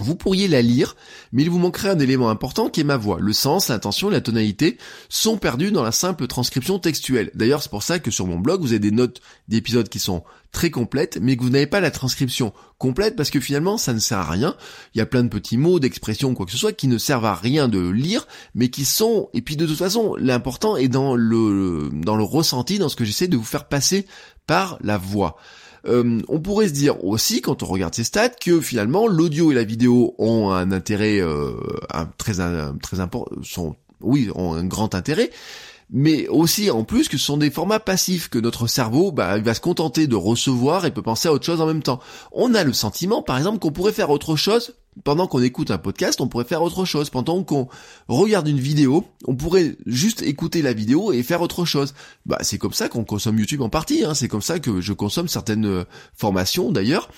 Vous 0.02 0.16
pourriez 0.16 0.48
la 0.48 0.62
lire, 0.62 0.96
mais 1.32 1.44
il 1.44 1.50
vous 1.50 1.60
manquerait 1.60 1.90
un 1.90 2.00
élément 2.00 2.30
important 2.30 2.70
qui 2.70 2.82
est 2.82 2.86
ma 2.86 2.98
voix. 2.98 3.20
Le 3.20 3.34
sens, 3.34 3.70
l'intention 3.70 4.10
la 4.10 4.22
tonalité 4.22 4.78
sont 5.10 5.38
perdus 5.38 5.72
dans 5.72 5.84
la 5.84 5.92
simple 5.92 6.28
transcription 6.28 6.80
textuelle. 6.80 7.32
D'ailleurs, 7.36 7.62
c'est 7.62 7.72
pour 7.72 7.84
ça 7.84 8.00
que 8.00 8.12
sur 8.12 8.28
mon 8.28 8.40
blog, 8.40 8.62
vous 8.62 8.72
avez 8.72 8.80
des 8.80 8.92
notes 8.92 9.22
d'épisodes 9.48 9.90
qui 9.90 10.00
sont 10.00 10.24
très 10.52 10.70
complètes, 10.70 11.18
mais 11.22 11.38
que 11.38 11.44
vous 11.44 11.50
n'avez 11.50 11.68
pas 11.68 11.80
la 11.80 11.92
transcription 11.92 12.54
complète 12.78 13.16
parce 13.16 13.30
que 13.30 13.40
finalement, 13.40 13.78
ça 13.78 13.94
ne 13.94 14.00
sert 14.00 14.18
à 14.18 14.30
rien. 14.30 14.56
Il 14.94 14.98
y 14.98 15.02
a 15.02 15.06
plein 15.06 15.24
de 15.24 15.30
petits 15.30 15.58
mots, 15.58 15.80
d'expressions, 15.80 16.34
quoi 16.34 16.46
que 16.46 16.52
ce 16.52 16.58
soit, 16.58 16.74
qui 16.74 16.88
ne 16.88 16.98
servent 16.98 17.26
à 17.26 17.36
rien 17.36 17.68
de 17.68 17.88
lire, 17.88 18.28
mais 18.56 18.70
qui 18.70 18.86
sont, 18.86 19.30
et 19.34 19.42
puis 19.42 19.56
de 19.56 19.66
toute 19.66 19.78
façon, 19.78 20.16
l'important 20.18 20.76
est 20.78 20.90
dans 20.90 21.16
le, 21.16 21.90
dans 21.94 22.16
le 22.16 22.24
ressenti, 22.24 22.80
dans 22.80 22.90
ce 22.90 22.96
que 22.96 23.06
j'essaie 23.06 23.28
de 23.28 23.38
vous 23.38 23.44
faire 23.44 23.68
passer 23.68 24.06
par 24.48 24.78
la 24.82 24.98
voix. 24.98 25.38
Euh, 25.88 26.22
on 26.28 26.40
pourrait 26.40 26.68
se 26.68 26.74
dire 26.74 27.04
aussi, 27.04 27.42
quand 27.42 27.64
on 27.64 27.66
regarde 27.66 27.96
ces 27.96 28.04
stats, 28.04 28.30
que 28.30 28.62
finalement 28.62 29.08
l'audio 29.08 29.52
et 29.52 29.56
la 29.56 29.64
vidéo 29.64 30.16
ont 30.20 30.52
un 30.52 30.72
intérêt 30.72 31.20
euh, 31.20 31.54
très 32.18 32.34
très 32.82 33.00
important, 33.00 33.26
sont 33.44 33.76
oui 34.00 34.30
ont 34.36 34.54
un 34.54 34.64
grand 34.64 34.96
intérêt, 34.96 35.32
mais 35.92 36.28
aussi 36.28 36.72
en 36.72 36.84
plus 36.84 37.10
que 37.10 37.18
ce 37.18 37.26
sont 37.26 37.38
des 37.38 37.52
formats 37.52 37.80
passifs 37.80 38.30
que 38.30 38.40
notre 38.40 38.68
cerveau 38.68 39.12
bah, 39.12 39.40
va 39.40 39.54
se 39.54 39.60
contenter 39.62 40.08
de 40.08 40.16
recevoir 40.16 40.86
et 40.86 40.92
peut 40.92 41.02
penser 41.02 41.28
à 41.28 41.34
autre 41.34 41.46
chose 41.46 41.62
en 41.62 41.68
même 41.68 41.84
temps. 41.84 42.00
On 42.32 42.54
a 42.54 42.64
le 42.64 42.74
sentiment 42.74 43.22
par 43.22 43.38
exemple 43.38 43.60
qu'on 43.60 43.72
pourrait 43.72 43.92
faire 43.92 44.10
autre 44.10 44.36
chose 44.36 44.74
pendant 45.04 45.28
qu'on 45.28 45.42
écoute 45.42 45.72
un 45.72 45.78
podcast, 45.78 46.20
on 46.22 46.28
pourrait 46.28 46.46
faire 46.46 46.62
autre 46.62 46.86
chose. 46.86 47.10
Pendant 47.10 47.44
qu'on 47.44 47.70
regarde 48.08 48.48
une 48.48 48.60
vidéo, 48.60 49.06
on 49.26 49.36
pourrait 49.36 49.78
juste 49.86 50.22
écouter 50.22 50.62
la 50.62 50.74
vidéo 50.74 51.14
et 51.14 51.24
faire 51.24 51.42
autre 51.42 51.66
chose. 51.66 51.94
Bah, 52.26 52.40
c'est 52.42 52.58
comme 52.58 52.74
ça 52.74 52.90
qu'on 52.90 53.04
consomme 53.04 53.40
YouTube 53.40 53.62
en 53.62 53.70
partie. 53.70 54.04
Hein. 54.04 54.14
C'est 54.14 54.28
comme 54.28 54.42
ça 54.42 54.60
que 54.60 54.82
je 54.82 54.94
consomme 54.94 55.28
certaines 55.28 55.66
euh, 55.66 55.84
formations 56.14 56.72
d'ailleurs. 56.72 57.10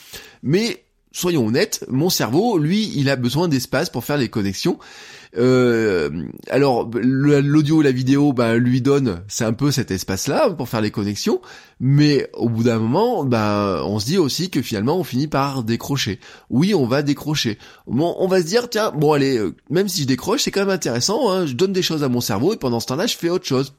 Mais 0.44 0.83
soyons 1.14 1.48
honnêtes, 1.48 1.86
mon 1.88 2.10
cerveau, 2.10 2.58
lui, 2.58 2.92
il 2.96 3.10
a 3.10 3.16
besoin 3.16 3.48
d'espace 3.48 3.90
pour 3.90 4.04
faire 4.04 4.18
les 4.18 4.28
connexions. 4.28 4.78
Euh, 5.36 6.28
alors 6.52 6.92
l'audio 6.94 7.82
et 7.82 7.84
la 7.84 7.92
vidéo 7.92 8.34
bah, 8.34 8.56
lui 8.56 8.84
donne 8.84 9.24
c'est 9.28 9.44
un 9.44 9.54
peu 9.54 9.72
cet 9.72 9.90
espace 9.90 10.28
là 10.28 10.52
pour 10.52 10.70
faire 10.70 10.82
les 10.82 10.92
connexions 10.92 11.42
mais 11.80 12.30
au 12.34 12.50
bout 12.50 12.62
d'un 12.62 12.78
moment 12.78 13.26
bah, 13.26 13.82
on 13.84 13.98
se 13.98 14.06
dit 14.06 14.20
aussi 14.20 14.52
que 14.52 14.62
finalement 14.62 14.96
on 14.96 15.04
finit 15.04 15.26
par 15.26 15.64
décrocher. 15.64 16.20
Oui 16.52 16.76
on 16.76 16.86
va 16.86 17.02
décrocher. 17.02 17.58
On 17.88 18.28
va 18.28 18.42
se 18.42 18.46
dire 18.46 18.70
tiens 18.70 18.92
bon 18.92 19.14
allez 19.14 19.40
euh, 19.40 19.56
même 19.72 19.88
si 19.88 20.04
je 20.04 20.08
décroche 20.08 20.44
c'est 20.44 20.52
quand 20.52 20.62
même 20.62 20.70
intéressant 20.70 21.32
hein, 21.32 21.48
je 21.48 21.54
donne 21.54 21.74
des 21.74 21.82
choses 21.82 22.04
à 22.04 22.10
mon 22.10 22.22
cerveau 22.22 22.54
et 22.54 22.58
pendant 22.58 22.80
ce 22.80 22.86
temps-là 22.86 23.08
je 23.08 23.18
fais 23.18 23.30
autre 23.30 23.48
chose 23.48 23.74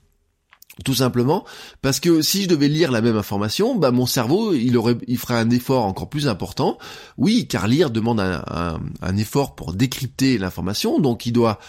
tout 0.83 0.95
simplement 0.95 1.45
parce 1.83 2.01
que 2.01 2.21
si 2.21 2.43
je 2.43 2.49
devais 2.49 2.69
lire 2.69 2.91
la 2.91 3.01
même 3.01 3.17
information, 3.17 3.77
bah 3.77 3.93
mon 3.93 4.07
cerveau 4.07 4.53
il 4.55 4.77
aurait, 4.77 4.97
ferait 5.17 5.35
un 5.35 5.51
effort 5.51 5.85
encore 5.85 6.09
plus 6.09 6.27
important. 6.27 6.79
Oui, 7.17 7.47
car 7.47 7.69
lire 7.69 7.91
demande 7.91 8.21
un, 8.21 8.81
un, 9.01 9.17
effort 9.17 9.55
pour 9.55 9.73
décrypter 9.73 10.37
l'information, 10.39 10.99
donc 10.99 11.27
il 11.27 11.33
doit 11.33 11.61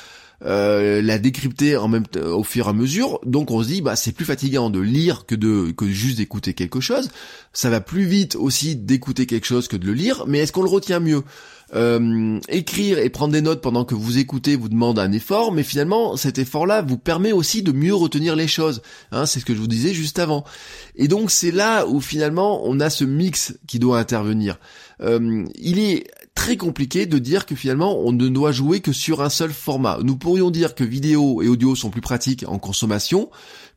euh, 0.43 1.01
la 1.01 1.19
décrypter 1.19 1.77
en 1.77 1.87
même 1.87 2.05
au 2.15 2.43
fur 2.43 2.65
et 2.65 2.69
à 2.69 2.73
mesure. 2.73 3.19
Donc 3.25 3.51
on 3.51 3.61
se 3.61 3.67
dit 3.67 3.81
bah 3.81 3.95
c'est 3.95 4.11
plus 4.11 4.25
fatigant 4.25 4.71
de 4.71 4.79
lire 4.79 5.25
que 5.27 5.35
de 5.35 5.71
que 5.71 5.87
juste 5.87 6.17
d'écouter 6.17 6.55
quelque 6.55 6.79
chose. 6.79 7.09
Ça 7.53 7.69
va 7.69 7.81
plus 7.81 8.05
vite 8.05 8.35
aussi 8.35 8.75
d'écouter 8.75 9.27
quelque 9.27 9.45
chose 9.45 9.67
que 9.67 9.77
de 9.77 9.85
le 9.85 9.93
lire, 9.93 10.23
mais 10.27 10.39
est-ce 10.39 10.51
qu'on 10.51 10.63
le 10.63 10.69
retient 10.69 10.99
mieux? 10.99 11.23
Euh, 11.73 12.39
écrire 12.47 12.99
et 12.99 13.09
prendre 13.09 13.33
des 13.33 13.41
notes 13.41 13.61
pendant 13.61 13.85
que 13.85 13.95
vous 13.95 14.19
écoutez 14.19 14.55
vous 14.55 14.69
demande 14.69 14.99
un 14.99 15.11
effort, 15.11 15.51
mais 15.51 15.63
finalement 15.63 16.15
cet 16.15 16.37
effort-là 16.37 16.81
vous 16.81 16.97
permet 16.97 17.31
aussi 17.31 17.63
de 17.63 17.71
mieux 17.71 17.95
retenir 17.95 18.35
les 18.35 18.47
choses. 18.47 18.81
Hein, 19.11 19.25
c'est 19.25 19.39
ce 19.39 19.45
que 19.45 19.55
je 19.55 19.59
vous 19.59 19.67
disais 19.67 19.93
juste 19.93 20.19
avant. 20.19 20.43
Et 20.95 21.07
donc 21.07 21.31
c'est 21.31 21.51
là 21.51 21.87
où 21.87 22.01
finalement 22.01 22.61
on 22.65 22.79
a 22.79 22.89
ce 22.89 23.03
mix 23.03 23.57
qui 23.67 23.79
doit 23.79 23.99
intervenir. 23.99 24.59
Euh, 25.01 25.45
il 25.55 25.79
est 25.79 26.07
très 26.35 26.57
compliqué 26.57 27.05
de 27.05 27.17
dire 27.17 27.45
que 27.45 27.55
finalement 27.55 27.99
on 27.99 28.11
ne 28.11 28.29
doit 28.29 28.51
jouer 28.51 28.79
que 28.79 28.93
sur 28.93 29.21
un 29.21 29.29
seul 29.29 29.51
format. 29.51 29.99
Nous 30.03 30.17
pourrions 30.17 30.51
dire 30.51 30.75
que 30.75 30.83
vidéo 30.83 31.41
et 31.41 31.47
audio 31.47 31.75
sont 31.75 31.89
plus 31.89 32.01
pratiques 32.01 32.45
en 32.47 32.59
consommation, 32.59 33.29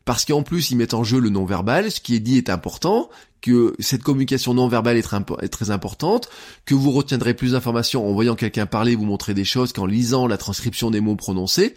parce 0.05 0.25
qu'en 0.25 0.43
plus 0.43 0.71
ils 0.71 0.77
mettent 0.77 0.95
en 0.95 1.05
jeu 1.05 1.21
le 1.21 1.31
non-verbal, 1.31 1.91
ce 1.91 2.01
qui 2.01 2.15
est 2.15 2.21
dit 2.21 2.39
est 2.39 2.51
important, 2.51 3.09
que 3.41 3.75
cette 3.79 4.03
communication 4.03 4.55
non 4.55 4.69
verbale 4.69 4.97
est, 4.97 5.49
très 5.49 5.71
importante, 5.71 6.29
que 6.65 6.75
vous 6.75 6.91
retiendrez 6.91 7.35
plus 7.35 7.53
d'informations 7.53 8.09
en 8.09 8.13
voyant 8.13 8.35
quelqu'un 8.35 8.67
parler, 8.67 8.97
vous 8.97 9.05
montrer 9.05 9.35
des 9.35 9.45
choses 9.45 9.73
qu'en 9.73 9.87
lisant 9.87 10.27
la 10.27 10.39
transcription 10.39 10.91
des 10.91 11.01
mots 11.01 11.17
prononcés. 11.17 11.75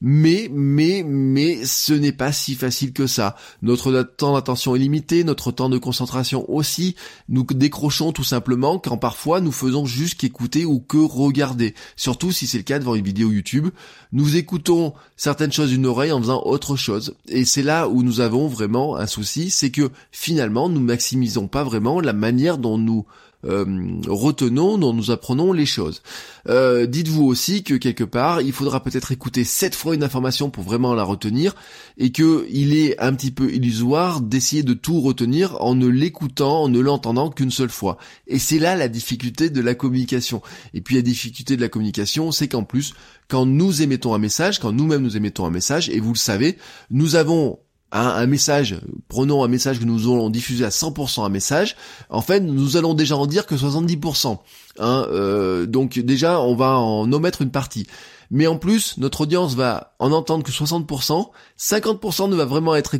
Mais, 0.00 0.50
mais, 0.52 1.02
mais, 1.06 1.64
ce 1.64 1.94
n'est 1.94 2.12
pas 2.12 2.30
si 2.30 2.56
facile 2.56 2.92
que 2.92 3.06
ça. 3.06 3.36
Notre 3.62 4.02
temps 4.02 4.34
d'attention 4.34 4.74
est 4.76 4.80
limité, 4.80 5.24
notre 5.24 5.50
temps 5.50 5.70
de 5.70 5.78
concentration 5.78 6.44
aussi. 6.50 6.94
Nous 7.28 7.44
décrochons 7.44 8.12
tout 8.12 8.24
simplement 8.24 8.78
quand 8.78 8.98
parfois 8.98 9.40
nous 9.40 9.52
faisons 9.52 9.86
juste 9.86 10.20
qu'écouter 10.20 10.66
ou 10.66 10.80
que 10.80 10.98
regarder. 10.98 11.74
Surtout 11.96 12.32
si 12.32 12.46
c'est 12.46 12.58
le 12.58 12.64
cas 12.64 12.78
devant 12.78 12.96
une 12.96 13.04
vidéo 13.04 13.30
YouTube. 13.30 13.68
Nous 14.12 14.36
écoutons 14.36 14.92
certaines 15.16 15.52
choses 15.52 15.70
d'une 15.70 15.86
oreille 15.86 16.12
en 16.12 16.20
faisant 16.20 16.42
autre 16.44 16.76
chose. 16.76 17.16
Et 17.28 17.44
c'est 17.44 17.62
là 17.62 17.88
où 17.88 18.02
nous 18.02 18.20
avons 18.20 18.46
vraiment 18.46 18.96
un 18.96 19.06
souci, 19.06 19.48
c'est 19.48 19.70
que 19.70 19.90
finalement 20.12 20.68
nous 20.68 20.80
maximisons 21.04 21.48
pas 21.48 21.64
vraiment 21.64 22.00
la 22.00 22.14
manière 22.14 22.56
dont 22.56 22.78
nous 22.78 23.04
euh, 23.44 23.66
retenons, 24.06 24.78
dont 24.78 24.94
nous 24.94 25.10
apprenons 25.10 25.52
les 25.52 25.66
choses. 25.66 26.00
Euh, 26.48 26.86
dites-vous 26.86 27.24
aussi 27.24 27.62
que 27.62 27.74
quelque 27.74 28.04
part, 28.04 28.40
il 28.40 28.52
faudra 28.52 28.82
peut-être 28.82 29.12
écouter 29.12 29.44
sept 29.44 29.74
fois 29.74 29.94
une 29.94 30.02
information 30.02 30.48
pour 30.48 30.64
vraiment 30.64 30.94
la 30.94 31.02
retenir, 31.02 31.54
et 31.98 32.10
que 32.10 32.46
il 32.50 32.74
est 32.74 32.98
un 32.98 33.12
petit 33.12 33.32
peu 33.32 33.52
illusoire 33.52 34.22
d'essayer 34.22 34.62
de 34.62 34.72
tout 34.72 34.98
retenir 35.02 35.60
en 35.60 35.74
ne 35.74 35.88
l'écoutant, 35.88 36.62
en 36.62 36.68
ne 36.70 36.80
l'entendant 36.80 37.28
qu'une 37.28 37.50
seule 37.50 37.68
fois. 37.68 37.98
Et 38.26 38.38
c'est 38.38 38.58
là 38.58 38.76
la 38.76 38.88
difficulté 38.88 39.50
de 39.50 39.60
la 39.60 39.74
communication. 39.74 40.40
Et 40.72 40.80
puis 40.80 40.94
la 40.96 41.02
difficulté 41.02 41.56
de 41.56 41.60
la 41.60 41.68
communication, 41.68 42.32
c'est 42.32 42.48
qu'en 42.48 42.64
plus, 42.64 42.94
quand 43.28 43.44
nous 43.44 43.82
émettons 43.82 44.14
un 44.14 44.18
message, 44.18 44.58
quand 44.58 44.72
nous-mêmes 44.72 45.02
nous 45.02 45.18
émettons 45.18 45.44
un 45.44 45.50
message, 45.50 45.90
et 45.90 46.00
vous 46.00 46.14
le 46.14 46.18
savez, 46.18 46.56
nous 46.90 47.14
avons 47.14 47.58
un, 47.94 48.26
message, 48.26 48.76
prenons 49.08 49.44
un 49.44 49.48
message 49.48 49.78
que 49.78 49.84
nous 49.84 50.12
allons 50.12 50.28
diffuser 50.28 50.64
à 50.64 50.70
100% 50.70 51.24
un 51.24 51.28
message, 51.28 51.76
en 52.10 52.22
fait, 52.22 52.40
nous 52.40 52.76
allons 52.76 52.94
déjà 52.94 53.16
en 53.16 53.26
dire 53.26 53.46
que 53.46 53.54
70%. 53.54 54.38
Hein, 54.80 55.06
euh, 55.10 55.66
donc 55.66 55.98
déjà, 56.00 56.40
on 56.40 56.56
va 56.56 56.76
en 56.76 57.10
omettre 57.12 57.42
une 57.42 57.52
partie 57.52 57.86
mais 58.30 58.46
en 58.46 58.56
plus, 58.56 58.96
notre 58.98 59.22
audience 59.22 59.54
va 59.54 59.94
en 59.98 60.12
entendre 60.12 60.44
que 60.44 60.50
60%, 60.50 61.30
50% 61.58 62.30
ne 62.30 62.36
va 62.36 62.44
vraiment 62.44 62.74
être, 62.74 62.96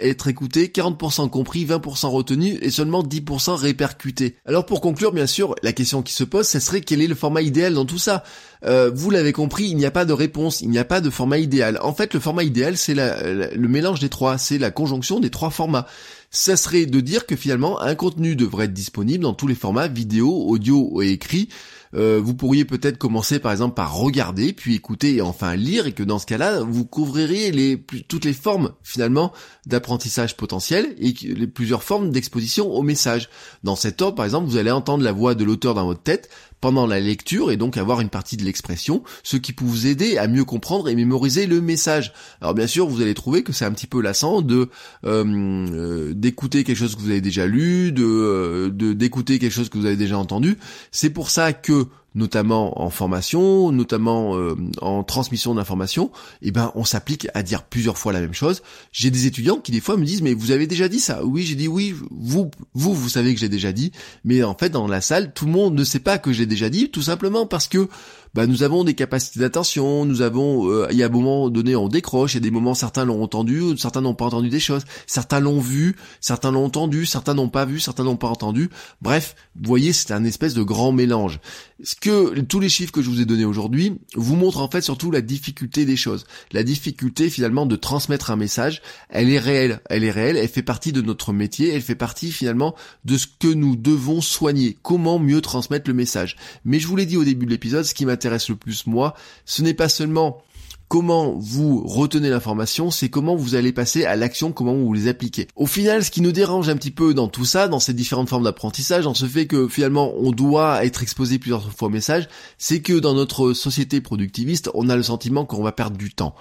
être 0.00 0.28
écouté, 0.28 0.68
40% 0.68 1.28
compris, 1.30 1.66
20% 1.66 2.08
retenu 2.08 2.58
et 2.62 2.70
seulement 2.70 3.02
10% 3.02 3.54
répercuté. 3.54 4.36
Alors 4.46 4.66
pour 4.66 4.80
conclure, 4.80 5.12
bien 5.12 5.26
sûr, 5.26 5.54
la 5.62 5.72
question 5.72 6.02
qui 6.02 6.12
se 6.12 6.24
pose, 6.24 6.46
ce 6.46 6.60
serait 6.60 6.80
quel 6.80 7.02
est 7.02 7.06
le 7.06 7.14
format 7.14 7.42
idéal 7.42 7.74
dans 7.74 7.86
tout 7.86 7.98
ça? 7.98 8.24
Euh, 8.64 8.90
Vous 8.94 9.10
l'avez 9.10 9.32
compris, 9.32 9.64
il 9.64 9.76
n'y 9.76 9.86
a 9.86 9.90
pas 9.90 10.04
de 10.04 10.12
réponse, 10.12 10.60
il 10.60 10.70
n'y 10.70 10.78
a 10.78 10.84
pas 10.84 11.00
de 11.00 11.10
format 11.10 11.38
idéal. 11.38 11.78
En 11.82 11.94
fait, 11.94 12.14
le 12.14 12.20
format 12.20 12.44
idéal, 12.44 12.76
c'est 12.76 12.94
le 12.94 13.68
mélange 13.68 14.00
des 14.00 14.08
trois, 14.08 14.38
c'est 14.38 14.58
la 14.58 14.70
conjonction 14.70 15.20
des 15.20 15.30
trois 15.30 15.50
formats 15.50 15.86
ça 16.30 16.56
serait 16.56 16.86
de 16.86 17.00
dire 17.00 17.26
que 17.26 17.36
finalement 17.36 17.80
un 17.80 17.94
contenu 17.94 18.36
devrait 18.36 18.66
être 18.66 18.72
disponible 18.72 19.24
dans 19.24 19.34
tous 19.34 19.46
les 19.46 19.54
formats 19.54 19.88
vidéo, 19.88 20.30
audio 20.48 21.00
et 21.02 21.10
écrit 21.10 21.48
euh, 21.94 22.20
vous 22.22 22.34
pourriez 22.34 22.64
peut-être 22.64 22.98
commencer 22.98 23.38
par 23.38 23.52
exemple 23.52 23.74
par 23.74 23.94
regarder, 23.94 24.52
puis 24.52 24.74
écouter 24.74 25.16
et 25.16 25.22
enfin 25.22 25.56
lire, 25.56 25.86
et 25.86 25.92
que 25.92 26.02
dans 26.02 26.18
ce 26.18 26.26
cas-là, 26.26 26.60
vous 26.60 26.84
couvririez 26.84 27.82
toutes 28.08 28.24
les 28.24 28.32
formes 28.32 28.72
finalement 28.82 29.32
d'apprentissage 29.66 30.36
potentiel 30.36 30.94
et 30.98 31.12
plusieurs 31.46 31.82
formes 31.82 32.10
d'exposition 32.10 32.70
au 32.72 32.82
message. 32.82 33.28
Dans 33.64 33.76
cet 33.76 34.02
ordre, 34.02 34.16
par 34.16 34.24
exemple, 34.24 34.48
vous 34.48 34.56
allez 34.56 34.70
entendre 34.70 35.04
la 35.04 35.12
voix 35.12 35.34
de 35.34 35.44
l'auteur 35.44 35.74
dans 35.74 35.86
votre 35.86 36.02
tête, 36.02 36.28
pendant 36.60 36.86
la 36.86 37.00
lecture 37.00 37.50
et 37.50 37.56
donc 37.56 37.76
avoir 37.76 38.00
une 38.00 38.08
partie 38.08 38.36
de 38.36 38.44
l'expression, 38.44 39.02
ce 39.22 39.36
qui 39.36 39.52
peut 39.52 39.64
vous 39.64 39.86
aider 39.86 40.18
à 40.18 40.28
mieux 40.28 40.44
comprendre 40.44 40.88
et 40.88 40.94
mémoriser 40.94 41.46
le 41.46 41.60
message. 41.60 42.12
Alors 42.40 42.54
bien 42.54 42.66
sûr, 42.66 42.86
vous 42.86 43.00
allez 43.00 43.14
trouver 43.14 43.42
que 43.42 43.52
c'est 43.52 43.64
un 43.64 43.72
petit 43.72 43.86
peu 43.86 44.00
lassant 44.00 44.42
de 44.42 44.68
euh, 45.04 45.24
euh, 45.24 46.12
d'écouter 46.14 46.64
quelque 46.64 46.76
chose 46.76 46.96
que 46.96 47.00
vous 47.00 47.10
avez 47.10 47.20
déjà 47.20 47.46
lu, 47.46 47.92
de 47.92 48.04
euh, 48.04 48.70
d'écouter 48.70 49.38
quelque 49.38 49.52
chose 49.52 49.68
que 49.68 49.78
vous 49.78 49.86
avez 49.86 49.96
déjà 49.96 50.18
entendu. 50.18 50.58
C'est 50.90 51.10
pour 51.10 51.30
ça 51.30 51.52
que 51.52 51.86
notamment 52.18 52.82
en 52.82 52.90
formation, 52.90 53.72
notamment 53.72 54.36
euh, 54.36 54.56
en 54.82 55.04
transmission 55.04 55.54
d'informations, 55.54 56.10
eh 56.42 56.50
ben 56.50 56.72
on 56.74 56.84
s'applique 56.84 57.28
à 57.32 57.42
dire 57.42 57.62
plusieurs 57.62 57.96
fois 57.96 58.12
la 58.12 58.20
même 58.20 58.34
chose. 58.34 58.62
J'ai 58.92 59.10
des 59.10 59.26
étudiants 59.26 59.56
qui 59.56 59.72
des 59.72 59.80
fois 59.80 59.96
me 59.96 60.04
disent 60.04 60.20
mais 60.20 60.34
vous 60.34 60.50
avez 60.50 60.66
déjà 60.66 60.88
dit 60.88 61.00
ça 61.00 61.24
Oui, 61.24 61.44
j'ai 61.44 61.54
dit 61.54 61.68
oui. 61.68 61.94
Vous, 62.10 62.50
vous, 62.74 62.92
vous 62.92 63.08
savez 63.08 63.32
que 63.34 63.40
j'ai 63.40 63.48
déjà 63.48 63.72
dit, 63.72 63.92
mais 64.24 64.42
en 64.42 64.54
fait 64.54 64.70
dans 64.70 64.88
la 64.88 65.00
salle 65.00 65.32
tout 65.32 65.46
le 65.46 65.52
monde 65.52 65.74
ne 65.74 65.84
sait 65.84 66.00
pas 66.00 66.18
que 66.18 66.32
j'ai 66.32 66.46
déjà 66.46 66.68
dit, 66.68 66.90
tout 66.90 67.02
simplement 67.02 67.46
parce 67.46 67.68
que 67.68 67.88
bah 68.34 68.46
nous 68.46 68.62
avons 68.62 68.84
des 68.84 68.94
capacités 68.94 69.40
d'attention, 69.40 70.04
nous 70.04 70.22
avons, 70.22 70.70
euh, 70.70 70.88
il 70.90 70.96
y 70.96 71.02
a 71.02 71.06
un 71.06 71.10
moment 71.10 71.50
donné 71.50 71.76
on 71.76 71.88
décroche, 71.88 72.34
il 72.34 72.36
y 72.36 72.38
a 72.38 72.40
des 72.40 72.50
moments 72.50 72.74
certains 72.74 73.04
l'ont 73.04 73.22
entendu, 73.22 73.76
certains 73.76 74.00
n'ont 74.00 74.14
pas 74.14 74.26
entendu 74.26 74.48
des 74.48 74.60
choses, 74.60 74.84
certains 75.06 75.40
l'ont 75.40 75.60
vu, 75.60 75.96
certains 76.20 76.52
l'ont 76.52 76.64
entendu, 76.64 77.06
certains 77.06 77.34
n'ont 77.34 77.48
pas 77.48 77.64
vu, 77.64 77.80
certains 77.80 78.04
n'ont 78.04 78.16
pas 78.16 78.28
entendu. 78.28 78.70
Bref, 79.02 79.34
vous 79.56 79.68
voyez, 79.68 79.92
c'est 79.92 80.12
un 80.12 80.24
espèce 80.24 80.54
de 80.54 80.62
grand 80.62 80.92
mélange. 80.92 81.40
Ce 81.82 81.94
que 81.94 82.40
tous 82.40 82.60
les 82.60 82.68
chiffres 82.68 82.92
que 82.92 83.02
je 83.02 83.08
vous 83.08 83.20
ai 83.20 83.24
donnés 83.24 83.44
aujourd'hui 83.44 83.98
vous 84.14 84.36
montrent 84.36 84.60
en 84.60 84.68
fait 84.68 84.80
surtout 84.80 85.10
la 85.10 85.20
difficulté 85.20 85.84
des 85.84 85.96
choses, 85.96 86.26
la 86.52 86.64
difficulté 86.64 87.30
finalement 87.30 87.66
de 87.66 87.76
transmettre 87.76 88.30
un 88.30 88.36
message. 88.36 88.82
Elle 89.08 89.30
est 89.30 89.38
réelle, 89.38 89.80
elle 89.88 90.04
est 90.04 90.10
réelle, 90.10 90.36
elle 90.36 90.48
fait 90.48 90.62
partie 90.62 90.92
de 90.92 91.02
notre 91.02 91.32
métier, 91.32 91.72
elle 91.72 91.82
fait 91.82 91.94
partie 91.94 92.32
finalement 92.32 92.74
de 93.04 93.16
ce 93.16 93.26
que 93.26 93.48
nous 93.48 93.76
devons 93.76 94.20
soigner. 94.20 94.76
Comment 94.82 95.18
mieux 95.18 95.40
transmettre 95.40 95.88
le 95.88 95.94
message? 95.94 96.36
Mais 96.64 96.78
je 96.78 96.86
vous 96.86 96.96
l'ai 96.96 97.06
dit 97.06 97.16
au 97.16 97.24
début 97.24 97.46
de 97.46 97.50
l'épisode, 97.50 97.84
ce 97.84 97.94
qui 97.94 98.04
m'intéresse 98.18 98.48
le 98.48 98.56
plus 98.56 98.86
moi, 98.86 99.14
ce 99.44 99.62
n'est 99.62 99.74
pas 99.74 99.88
seulement 99.88 100.42
comment 100.88 101.34
vous 101.38 101.86
retenez 101.86 102.30
l'information, 102.30 102.90
c'est 102.90 103.10
comment 103.10 103.36
vous 103.36 103.54
allez 103.54 103.72
passer 103.72 104.04
à 104.06 104.16
l'action, 104.16 104.52
comment 104.52 104.74
vous 104.74 104.92
les 104.92 105.06
appliquez. 105.06 105.46
Au 105.54 105.66
final, 105.66 106.02
ce 106.02 106.10
qui 106.10 106.20
nous 106.20 106.32
dérange 106.32 106.68
un 106.68 106.76
petit 106.76 106.90
peu 106.90 107.14
dans 107.14 107.28
tout 107.28 107.44
ça, 107.44 107.68
dans 107.68 107.78
ces 107.78 107.94
différentes 107.94 108.28
formes 108.28 108.44
d'apprentissage, 108.44 109.04
dans 109.04 109.14
ce 109.14 109.26
fait 109.26 109.46
que 109.46 109.68
finalement 109.68 110.14
on 110.16 110.32
doit 110.32 110.84
être 110.84 111.02
exposé 111.02 111.38
plusieurs 111.38 111.70
fois 111.72 111.88
au 111.88 111.90
message, 111.90 112.28
c'est 112.56 112.80
que 112.80 112.94
dans 112.98 113.14
notre 113.14 113.52
société 113.52 114.00
productiviste, 114.00 114.70
on 114.74 114.88
a 114.88 114.96
le 114.96 115.02
sentiment 115.02 115.44
qu'on 115.44 115.62
va 115.62 115.72
perdre 115.72 115.96
du 115.96 116.12
temps. 116.12 116.34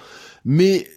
Mais 0.46 0.88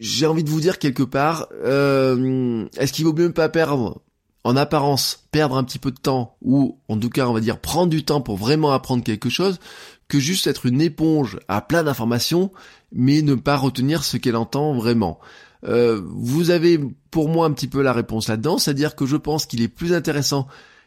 j'ai 0.00 0.26
envie 0.26 0.44
de 0.44 0.50
vous 0.50 0.60
dire 0.60 0.78
quelque 0.78 1.02
part, 1.02 1.48
euh, 1.64 2.66
est-ce 2.78 2.92
qu'il 2.92 3.04
vaut 3.04 3.12
mieux 3.12 3.32
pas 3.32 3.48
perdre 3.48 4.00
en 4.46 4.56
apparence 4.56 5.26
perdre 5.32 5.56
un 5.56 5.64
petit 5.64 5.80
peu 5.80 5.90
de 5.90 5.98
temps 5.98 6.36
ou 6.40 6.78
en 6.88 6.96
tout 6.98 7.10
cas 7.10 7.26
on 7.26 7.32
va 7.32 7.40
dire 7.40 7.58
prendre 7.58 7.90
du 7.90 8.04
temps 8.04 8.20
pour 8.20 8.36
vraiment 8.36 8.70
apprendre 8.70 9.02
quelque 9.02 9.28
chose 9.28 9.58
que 10.06 10.20
juste 10.20 10.46
être 10.46 10.66
une 10.66 10.80
éponge 10.80 11.40
à 11.48 11.60
plein 11.60 11.82
d'informations 11.82 12.52
mais 12.92 13.22
ne 13.22 13.34
pas 13.34 13.56
retenir 13.56 14.04
ce 14.04 14.16
qu'elle 14.16 14.36
entend 14.36 14.72
vraiment. 14.72 15.18
Euh, 15.64 16.00
vous 16.04 16.50
avez 16.50 16.78
pour 17.10 17.28
moi 17.28 17.46
un 17.46 17.52
petit 17.52 17.66
peu 17.66 17.82
la 17.82 17.92
réponse 17.92 18.28
là-dedans, 18.28 18.58
c'est-à-dire 18.58 18.94
que 18.94 19.04
je 19.04 19.16
pense 19.16 19.46
qu'il 19.46 19.62
est 19.62 19.68
plus 19.68 19.92
intéressant 19.92 20.46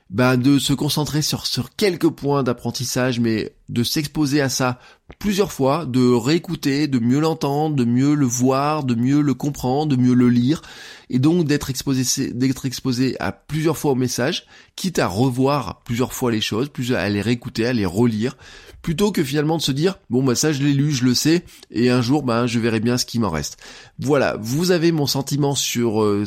ben, 0.10 0.38
de 0.38 0.58
se 0.58 0.72
concentrer 0.72 1.22
sur, 1.22 1.46
sur 1.46 1.76
quelques 1.76 2.10
points 2.10 2.44
d'apprentissage, 2.44 3.20
mais 3.20 3.56
de 3.68 3.84
s'exposer 3.84 4.40
à 4.40 4.48
ça 4.48 4.80
plusieurs 5.18 5.52
fois, 5.52 5.86
de 5.86 6.12
réécouter, 6.12 6.88
de 6.88 7.00
mieux 7.00 7.20
l'entendre, 7.20 7.76
de 7.76 7.86
mieux 7.86 8.14
le 8.14 8.26
voir, 8.26 8.84
de 8.84 8.96
mieux 8.96 9.22
le 9.22 9.34
comprendre, 9.34 9.96
de 9.96 10.02
mieux 10.02 10.14
le 10.14 10.30
lire, 10.30 10.62
et 11.10 11.20
donc 11.20 11.46
d'être 11.46 11.70
exposé, 11.70 12.32
d'être 12.34 12.66
exposé 12.66 13.16
à 13.20 13.32
plusieurs 13.32 13.78
fois 13.78 13.92
au 13.92 13.96
message, 13.96 14.46
quitte 14.76 15.00
à 15.00 15.08
revoir 15.08 15.82
plusieurs 15.84 16.14
fois 16.14 16.32
les 16.32 16.42
choses, 16.42 16.70
plus 16.70 16.94
à 16.94 17.10
les 17.10 17.22
réécouter, 17.22 17.66
à 17.66 17.74
les 17.74 17.86
relire, 17.86 18.38
plutôt 18.82 19.12
que 19.12 19.24
finalement 19.24 19.58
de 19.58 19.62
se 19.62 19.72
dire 19.72 20.00
bon 20.10 20.24
bah 20.24 20.36
ça 20.36 20.54
je 20.54 20.64
l'ai 20.64 20.74
lu, 20.74 20.92
je 20.92 21.04
le 21.04 21.14
sais, 21.14 21.44
et 21.72 21.90
un 21.90 22.02
jour 22.02 22.24
ben 22.24 22.48
je 22.48 22.60
verrai 22.60 22.80
bien 22.80 22.98
ce 22.98 23.06
qui 23.06 23.20
m'en 23.20 23.30
reste. 23.30 23.58
Voilà, 24.00 24.38
vous 24.40 24.72
avez 24.72 24.92
mon 24.92 25.08
sentiment 25.08 25.56
sur 25.56 26.02
euh, 26.02 26.24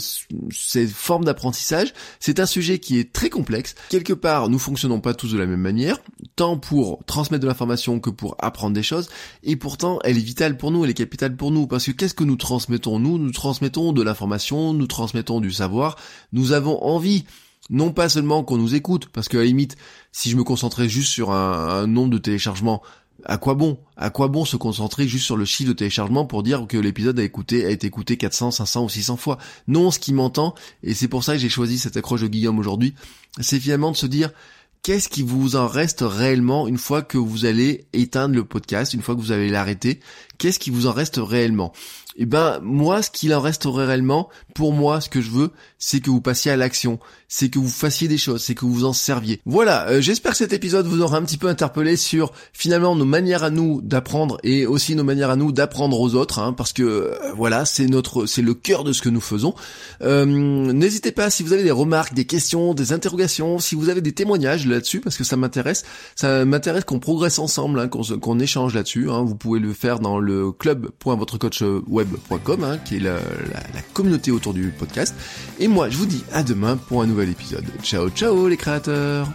ces 0.51 0.87
formes 0.87 1.25
d'apprentissage. 1.25 1.95
C'est 2.21 2.41
un 2.41 2.47
sujet 2.47 2.79
qui 2.79 2.99
est 2.99 3.12
très 3.12 3.31
complexe. 3.31 3.75
Quelque 3.89 4.12
part, 4.12 4.51
nous 4.51 4.59
fonctionnons 4.59 5.01
pas 5.01 5.15
tous 5.15 5.33
de 5.33 5.39
la 5.39 5.47
même 5.47 5.61
manière, 5.61 5.99
tant 6.37 6.59
pour 6.59 7.03
transmettre 7.07 7.43
de 7.43 7.49
l'information 7.49 8.01
que 8.01 8.11
pour 8.11 8.37
apprendre 8.39 8.72
et 9.43 9.57
pourtant 9.57 9.99
elle 10.05 10.17
est 10.17 10.21
vitale 10.21 10.57
pour 10.57 10.71
nous, 10.71 10.85
elle 10.85 10.91
est 10.91 10.95
capitale 10.95 11.37
pour 11.37 11.50
nous, 11.50 11.67
parce 11.67 11.87
que 11.87 11.93
qu'est-ce 11.93 12.14
que 12.14 12.25
nous 12.25 12.37
transmettons 12.37 12.99
Nous, 12.99 13.19
nous 13.19 13.33
transmettons 13.33 13.93
de 13.93 14.02
l'information, 14.02 14.73
nous 14.73 14.87
transmettons 14.87 15.41
du 15.41 15.52
savoir, 15.52 15.97
nous 16.33 16.52
avons 16.52 16.83
envie 16.85 17.25
non 17.71 17.93
pas 17.93 18.09
seulement 18.09 18.45
qu'on 18.45 18.59
nous 18.59 18.75
écoute, 18.75 19.09
parce 19.12 19.29
que 19.29 19.37
à 19.37 19.41
la 19.41 19.47
limite, 19.47 19.76
si 20.11 20.31
je 20.31 20.37
me 20.37 20.45
concentrais 20.45 20.88
juste 20.88 21.11
sur 21.11 21.31
un, 21.31 21.87
nombre 21.87 22.11
de 22.11 22.19
téléchargements, 22.19 22.83
à 23.25 23.38
quoi 23.38 23.55
bon? 23.55 23.79
À 23.97 24.11
quoi 24.11 24.26
bon 24.26 24.45
se 24.45 24.57
concentrer 24.57 25.07
juste 25.07 25.26
sur 25.26 25.37
le 25.37 25.45
chiffre 25.45 25.69
de 25.69 25.75
téléchargement 25.75 26.26
pour 26.26 26.43
dire 26.43 26.67
que 26.67 26.76
l'épisode 26.76 27.19
a, 27.21 27.23
a 27.23 27.71
été 27.71 27.87
écouté 27.87 28.17
400, 28.17 28.50
500 28.50 28.85
ou 28.85 28.88
600 28.88 29.17
fois? 29.17 29.38
Non, 29.69 29.91
ce 29.91 30.00
qui 30.00 30.12
m'entend, 30.12 30.55
et 30.83 30.93
c'est 30.93 31.09
pour 31.09 31.23
ça 31.23 31.35
que 31.35 31.38
j'ai 31.38 31.49
choisi 31.49 31.79
cette 31.79 31.97
accroche 31.97 32.23
de 32.23 32.26
Guillaume 32.26 32.59
aujourd'hui, 32.59 32.95
c'est 33.41 33.61
finalement 33.61 33.93
de 33.93 33.97
se 33.97 34.07
dire 34.07 34.31
qu'est-ce 34.83 35.09
qui 35.09 35.23
vous 35.23 35.55
en 35.55 35.69
reste 35.69 36.01
réellement 36.03 36.67
une 36.67 36.79
fois 36.79 37.03
que 37.03 37.19
vous 37.19 37.45
allez 37.45 37.87
éteindre 37.93 38.35
le 38.35 38.45
podcast, 38.45 38.95
une 38.95 39.03
fois 39.03 39.15
que 39.15 39.21
vous 39.21 39.33
allez 39.33 39.49
l'arrêter? 39.49 40.01
Qu'est-ce 40.39 40.59
qui 40.59 40.71
vous 40.71 40.89
en 40.89 40.93
reste 40.93 41.21
réellement? 41.23 41.73
Eh 42.16 42.26
ben 42.26 42.61
moi 42.62 43.02
ce 43.02 43.11
qu'il 43.11 43.35
en 43.35 43.40
resterait 43.40 43.87
réellement, 43.87 44.28
pour 44.54 44.73
moi 44.73 45.00
ce 45.00 45.09
que 45.09 45.21
je 45.21 45.31
veux, 45.31 45.50
c'est 45.78 46.00
que 46.00 46.11
vous 46.11 46.21
passiez 46.21 46.50
à 46.50 46.57
l'action, 46.57 46.99
c'est 47.28 47.49
que 47.49 47.59
vous 47.59 47.69
fassiez 47.69 48.09
des 48.09 48.19
choses, 48.19 48.42
c'est 48.42 48.54
que 48.54 48.66
vous 48.66 48.85
en 48.85 48.92
serviez. 48.92 49.40
Voilà, 49.47 49.88
euh, 49.88 50.00
j'espère 50.00 50.33
que 50.33 50.38
cet 50.38 50.52
épisode 50.52 50.87
vous 50.87 51.00
aura 51.00 51.16
un 51.16 51.23
petit 51.23 51.38
peu 51.38 51.49
interpellé 51.49 51.97
sur 51.97 52.33
finalement 52.52 52.95
nos 52.95 53.04
manières 53.04 53.45
à 53.45 53.50
nous 53.50 53.81
d'apprendre 53.81 54.38
et 54.42 54.66
aussi 54.66 54.95
nos 54.95 55.04
manières 55.04 55.31
à 55.31 55.37
nous 55.37 55.52
d'apprendre 55.52 55.99
aux 55.99 56.14
autres, 56.14 56.38
hein, 56.38 56.52
parce 56.52 56.73
que 56.73 56.83
euh, 56.83 57.33
voilà 57.35 57.64
c'est 57.64 57.87
notre, 57.87 58.26
c'est 58.26 58.42
le 58.42 58.54
cœur 58.54 58.85
de 58.85 58.92
ce 58.92 59.00
que 59.00 59.09
nous 59.09 59.21
faisons. 59.21 59.54
Euh, 60.02 60.26
n'hésitez 60.26 61.12
pas 61.12 61.31
si 61.31 61.42
vous 61.42 61.52
avez 61.52 61.64
des 61.64 61.71
remarques, 61.71 62.14
des 62.14 62.26
questions, 62.26 62.75
des 62.75 62.92
interrogations, 62.92 63.59
si 63.59 63.75
vous 63.75 63.88
avez 63.88 64.02
des 64.02 64.12
témoignages 64.12 64.66
là-dessus, 64.66 65.00
parce 65.00 65.16
que 65.16 65.25
ça 65.25 65.37
m'intéresse, 65.37 65.85
ça 66.16 66.45
m'intéresse 66.45 66.85
qu'on 66.85 67.00
progresse 67.00 67.38
ensemble, 67.38 67.81
hein, 67.81 67.88
qu'on 67.88 68.38
échange 68.38 68.75
là-dessus. 68.75 69.11
Hein. 69.11 69.23
vous 69.23 69.35
pouvez 69.35 69.61
le 69.61 69.73
faire 69.73 70.00
dans 70.00 70.19
le 70.19 70.52
club.votrecoach 70.52 71.62
web 71.87 72.02
web.com, 72.03 72.65
hein, 72.65 72.79
qui 72.79 72.97
est 72.97 73.01
la, 73.01 73.15
la 73.15 73.83
communauté 73.93 74.31
autour 74.31 74.55
du 74.55 74.73
podcast. 74.77 75.15
Et 75.59 75.69
moi, 75.69 75.89
je 75.89 75.97
vous 75.97 76.07
dis 76.07 76.25
à 76.33 76.43
demain 76.43 76.77
pour 76.77 77.03
un 77.03 77.07
nouvel 77.07 77.31
épisode. 77.31 77.65
Ciao, 77.83 78.09
ciao 78.11 78.49
les 78.49 78.57
créateurs 78.57 79.29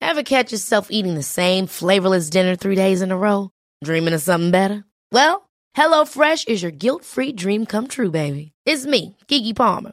Ever 0.00 0.22
catch 0.22 0.52
yourself 0.52 0.88
eating 0.90 1.14
the 1.14 1.24
same 1.24 1.66
flavorless 1.66 2.30
dinner 2.30 2.54
three 2.54 2.76
days 2.76 3.02
in 3.02 3.10
a 3.10 3.16
row? 3.16 3.50
Dreaming 3.82 4.14
of 4.14 4.22
something 4.22 4.52
better? 4.52 4.84
Well, 5.10 5.48
HelloFresh 5.76 6.46
is 6.46 6.62
your 6.62 6.70
guilt-free 6.70 7.32
dream 7.32 7.66
come 7.66 7.88
true, 7.88 8.10
baby. 8.10 8.52
It's 8.64 8.86
me, 8.86 9.16
Kiki 9.26 9.54
Palmer. 9.54 9.92